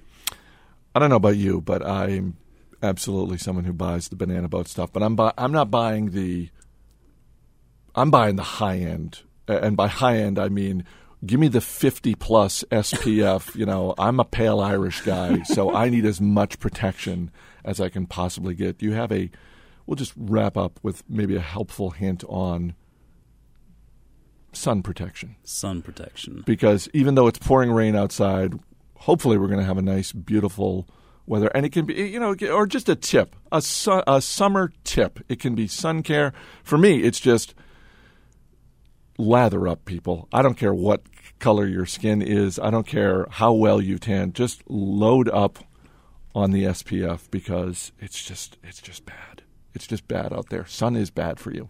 I 0.95 0.99
don't 0.99 1.09
know 1.09 1.17
about 1.17 1.35
you, 1.35 1.59
but 1.59 1.85
I'm 1.85 2.37
absolutely 2.81 3.37
someone 3.37 3.65
who 3.65 3.73
buys 3.73 4.07
the 4.07 4.15
banana 4.15 4.47
boat 4.47 4.69
stuff. 4.69 4.93
But 4.93 5.03
I'm 5.03 5.15
bu- 5.15 5.31
I'm 5.37 5.51
not 5.51 5.69
buying 5.69 6.11
the. 6.11 6.49
I'm 7.93 8.09
buying 8.09 8.37
the 8.37 8.43
high 8.43 8.77
end, 8.77 9.21
and 9.47 9.77
by 9.77 9.87
high 9.87 10.17
end 10.17 10.39
I 10.39 10.49
mean 10.49 10.85
give 11.25 11.39
me 11.39 11.47
the 11.47 11.61
50 11.61 12.15
plus 12.15 12.63
SPF. 12.71 13.55
you 13.55 13.65
know, 13.65 13.93
I'm 13.97 14.19
a 14.19 14.25
pale 14.25 14.59
Irish 14.59 15.01
guy, 15.01 15.41
so 15.43 15.73
I 15.73 15.89
need 15.89 16.05
as 16.05 16.21
much 16.21 16.59
protection 16.59 17.31
as 17.63 17.81
I 17.81 17.89
can 17.89 18.05
possibly 18.05 18.53
get. 18.53 18.77
Do 18.77 18.85
you 18.85 18.93
have 18.93 19.11
a? 19.11 19.29
We'll 19.85 19.95
just 19.95 20.13
wrap 20.15 20.57
up 20.57 20.79
with 20.81 21.03
maybe 21.09 21.35
a 21.35 21.41
helpful 21.41 21.91
hint 21.91 22.23
on 22.27 22.75
sun 24.51 24.81
protection. 24.81 25.35
Sun 25.43 25.81
protection. 25.81 26.43
Because 26.45 26.89
even 26.93 27.15
though 27.15 27.27
it's 27.27 27.39
pouring 27.39 27.71
rain 27.71 27.95
outside, 27.95 28.53
hopefully 28.95 29.37
we're 29.37 29.47
going 29.47 29.59
to 29.59 29.65
have 29.65 29.77
a 29.77 29.81
nice, 29.81 30.11
beautiful 30.11 30.87
weather. 31.25 31.47
And 31.53 31.65
it 31.65 31.71
can 31.71 31.85
be, 31.85 31.93
you 31.95 32.19
know, 32.19 32.35
or 32.51 32.67
just 32.67 32.89
a 32.89 32.95
tip, 32.95 33.35
a, 33.51 33.61
su- 33.61 34.03
a 34.07 34.21
summer 34.21 34.71
tip. 34.83 35.19
It 35.29 35.39
can 35.39 35.55
be 35.55 35.67
sun 35.67 36.03
care. 36.03 36.33
For 36.63 36.77
me, 36.77 37.01
it's 37.01 37.19
just 37.19 37.55
lather 39.17 39.67
up, 39.67 39.85
people. 39.85 40.27
I 40.31 40.41
don't 40.41 40.57
care 40.57 40.73
what 40.73 41.03
color 41.39 41.65
your 41.65 41.85
skin 41.85 42.21
is. 42.21 42.59
I 42.59 42.69
don't 42.69 42.87
care 42.87 43.27
how 43.29 43.53
well 43.53 43.81
you 43.81 43.97
tan. 43.97 44.33
Just 44.33 44.63
load 44.67 45.29
up 45.29 45.59
on 46.33 46.51
the 46.51 46.63
SPF 46.63 47.29
because 47.31 47.91
it's 47.99 48.23
just 48.23 48.57
it's 48.63 48.81
just 48.81 49.05
bad. 49.05 49.43
It's 49.73 49.87
just 49.87 50.07
bad 50.07 50.33
out 50.33 50.49
there. 50.49 50.65
Sun 50.65 50.95
is 50.95 51.09
bad 51.09 51.39
for 51.39 51.51
you. 51.51 51.69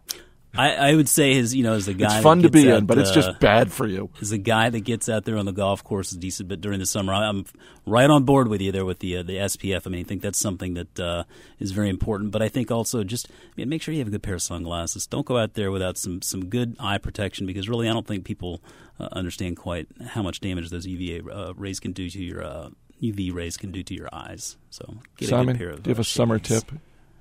I, 0.57 0.91
I, 0.91 0.95
would 0.95 1.09
say 1.09 1.33
his, 1.33 1.55
you 1.55 1.63
know, 1.63 1.73
as 1.73 1.87
a 1.87 1.93
guy. 1.93 2.15
It's 2.15 2.23
fun 2.23 2.41
to 2.43 2.49
be 2.49 2.71
out, 2.71 2.79
in, 2.79 2.85
but 2.85 2.97
it's 2.97 3.11
just 3.11 3.29
uh, 3.29 3.33
bad 3.39 3.71
for 3.71 3.87
you. 3.87 4.09
As 4.21 4.31
a 4.31 4.37
guy 4.37 4.69
that 4.69 4.81
gets 4.81 5.09
out 5.09 5.25
there 5.25 5.37
on 5.37 5.45
the 5.45 5.51
golf 5.51 5.83
course 5.83 6.11
is 6.11 6.17
decent, 6.17 6.49
but 6.49 6.61
during 6.61 6.79
the 6.79 6.85
summer, 6.85 7.13
I'm 7.13 7.45
right 7.85 8.09
on 8.09 8.23
board 8.23 8.47
with 8.47 8.61
you 8.61 8.71
there 8.71 8.85
with 8.85 8.99
the 8.99 9.17
uh, 9.17 9.23
the 9.23 9.37
SPF. 9.37 9.85
I 9.85 9.89
mean, 9.89 10.01
I 10.01 10.03
think 10.03 10.21
that's 10.21 10.39
something 10.39 10.75
that 10.75 10.99
uh, 10.99 11.23
is 11.59 11.71
very 11.71 11.89
important. 11.89 12.31
But 12.31 12.41
I 12.41 12.49
think 12.49 12.71
also 12.71 13.03
just 13.03 13.29
I 13.29 13.33
mean, 13.57 13.69
make 13.69 13.81
sure 13.81 13.93
you 13.93 13.99
have 13.99 14.07
a 14.07 14.11
good 14.11 14.23
pair 14.23 14.35
of 14.35 14.41
sunglasses. 14.41 15.07
Don't 15.07 15.25
go 15.25 15.37
out 15.37 15.53
there 15.53 15.71
without 15.71 15.97
some 15.97 16.21
some 16.21 16.45
good 16.45 16.75
eye 16.79 16.97
protection 16.97 17.45
because 17.45 17.69
really, 17.69 17.89
I 17.89 17.93
don't 17.93 18.07
think 18.07 18.25
people 18.25 18.61
uh, 18.99 19.09
understand 19.11 19.57
quite 19.57 19.87
how 20.07 20.21
much 20.21 20.39
damage 20.39 20.69
those 20.69 20.85
UVA 20.85 21.21
uh, 21.31 21.53
rays 21.55 21.79
can 21.79 21.91
do 21.91 22.09
to 22.09 22.21
your 22.21 22.71
UV 23.01 23.31
uh, 23.31 23.33
rays 23.33 23.57
can 23.57 23.71
do 23.71 23.83
to 23.83 23.93
your 23.93 24.09
eyes. 24.13 24.57
So, 24.69 24.97
Simon, 25.21 25.57
do 25.57 25.63
you 25.63 25.89
have 25.89 25.99
a 25.99 26.03
summer 26.03 26.39
tip? 26.39 26.71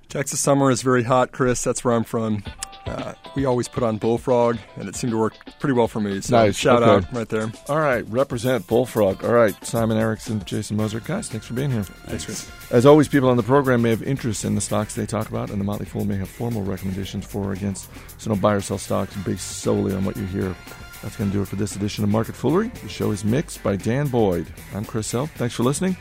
Texas 0.09 0.39
summer 0.39 0.69
is 0.69 0.81
very 0.81 1.03
hot, 1.03 1.31
Chris. 1.31 1.63
That's 1.63 1.83
where 1.83 1.93
I'm 1.93 2.03
from. 2.03 2.43
Uh, 2.85 3.13
we 3.35 3.45
always 3.45 3.67
put 3.67 3.83
on 3.83 3.97
Bullfrog, 3.97 4.57
and 4.77 4.87
it 4.87 4.95
seemed 4.95 5.11
to 5.11 5.17
work 5.17 5.33
pretty 5.59 5.73
well 5.73 5.87
for 5.87 5.99
me. 5.99 6.21
So 6.21 6.35
nice. 6.35 6.55
shout 6.55 6.83
okay. 6.83 7.07
out 7.07 7.13
right 7.13 7.27
there. 7.27 7.51
All 7.67 7.79
right, 7.79 8.07
represent 8.09 8.67
Bullfrog. 8.67 9.23
All 9.23 9.33
right, 9.33 9.55
Simon 9.65 9.97
Erickson, 9.97 10.43
Jason 10.45 10.77
Moser. 10.77 10.99
Guys, 10.99 11.29
thanks 11.29 11.47
for 11.47 11.53
being 11.53 11.71
here. 11.71 11.83
Thanks, 11.83 12.25
Chris. 12.25 12.49
As 12.71 12.85
always, 12.85 13.07
people 13.07 13.29
on 13.29 13.37
the 13.37 13.43
program 13.43 13.81
may 13.81 13.89
have 13.89 14.03
interest 14.03 14.45
in 14.45 14.55
the 14.55 14.61
stocks 14.61 14.95
they 14.95 15.05
talk 15.05 15.29
about, 15.29 15.49
and 15.49 15.59
the 15.59 15.65
Motley 15.65 15.85
Fool 15.85 16.05
may 16.05 16.17
have 16.17 16.29
formal 16.29 16.61
recommendations 16.61 17.25
for 17.25 17.45
or 17.45 17.53
against. 17.53 17.89
So 18.17 18.29
don't 18.29 18.41
buy 18.41 18.53
or 18.53 18.61
sell 18.61 18.77
stocks 18.77 19.15
based 19.17 19.59
solely 19.59 19.93
on 19.93 20.05
what 20.05 20.17
you 20.17 20.25
hear. 20.25 20.55
That's 21.01 21.17
going 21.17 21.29
to 21.29 21.35
do 21.35 21.43
it 21.43 21.47
for 21.47 21.55
this 21.55 21.75
edition 21.75 22.03
of 22.03 22.09
Market 22.09 22.35
Foolery. 22.35 22.69
The 22.81 22.89
show 22.89 23.11
is 23.11 23.23
mixed 23.23 23.61
by 23.61 23.75
Dan 23.75 24.07
Boyd. 24.07 24.47
I'm 24.73 24.85
Chris 24.85 25.11
Hill. 25.11 25.27
Thanks 25.27 25.53
for 25.53 25.63
listening. 25.63 25.95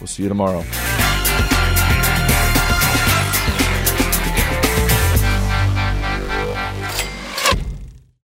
We'll 0.00 0.06
see 0.06 0.22
you 0.22 0.28
tomorrow. 0.28 0.64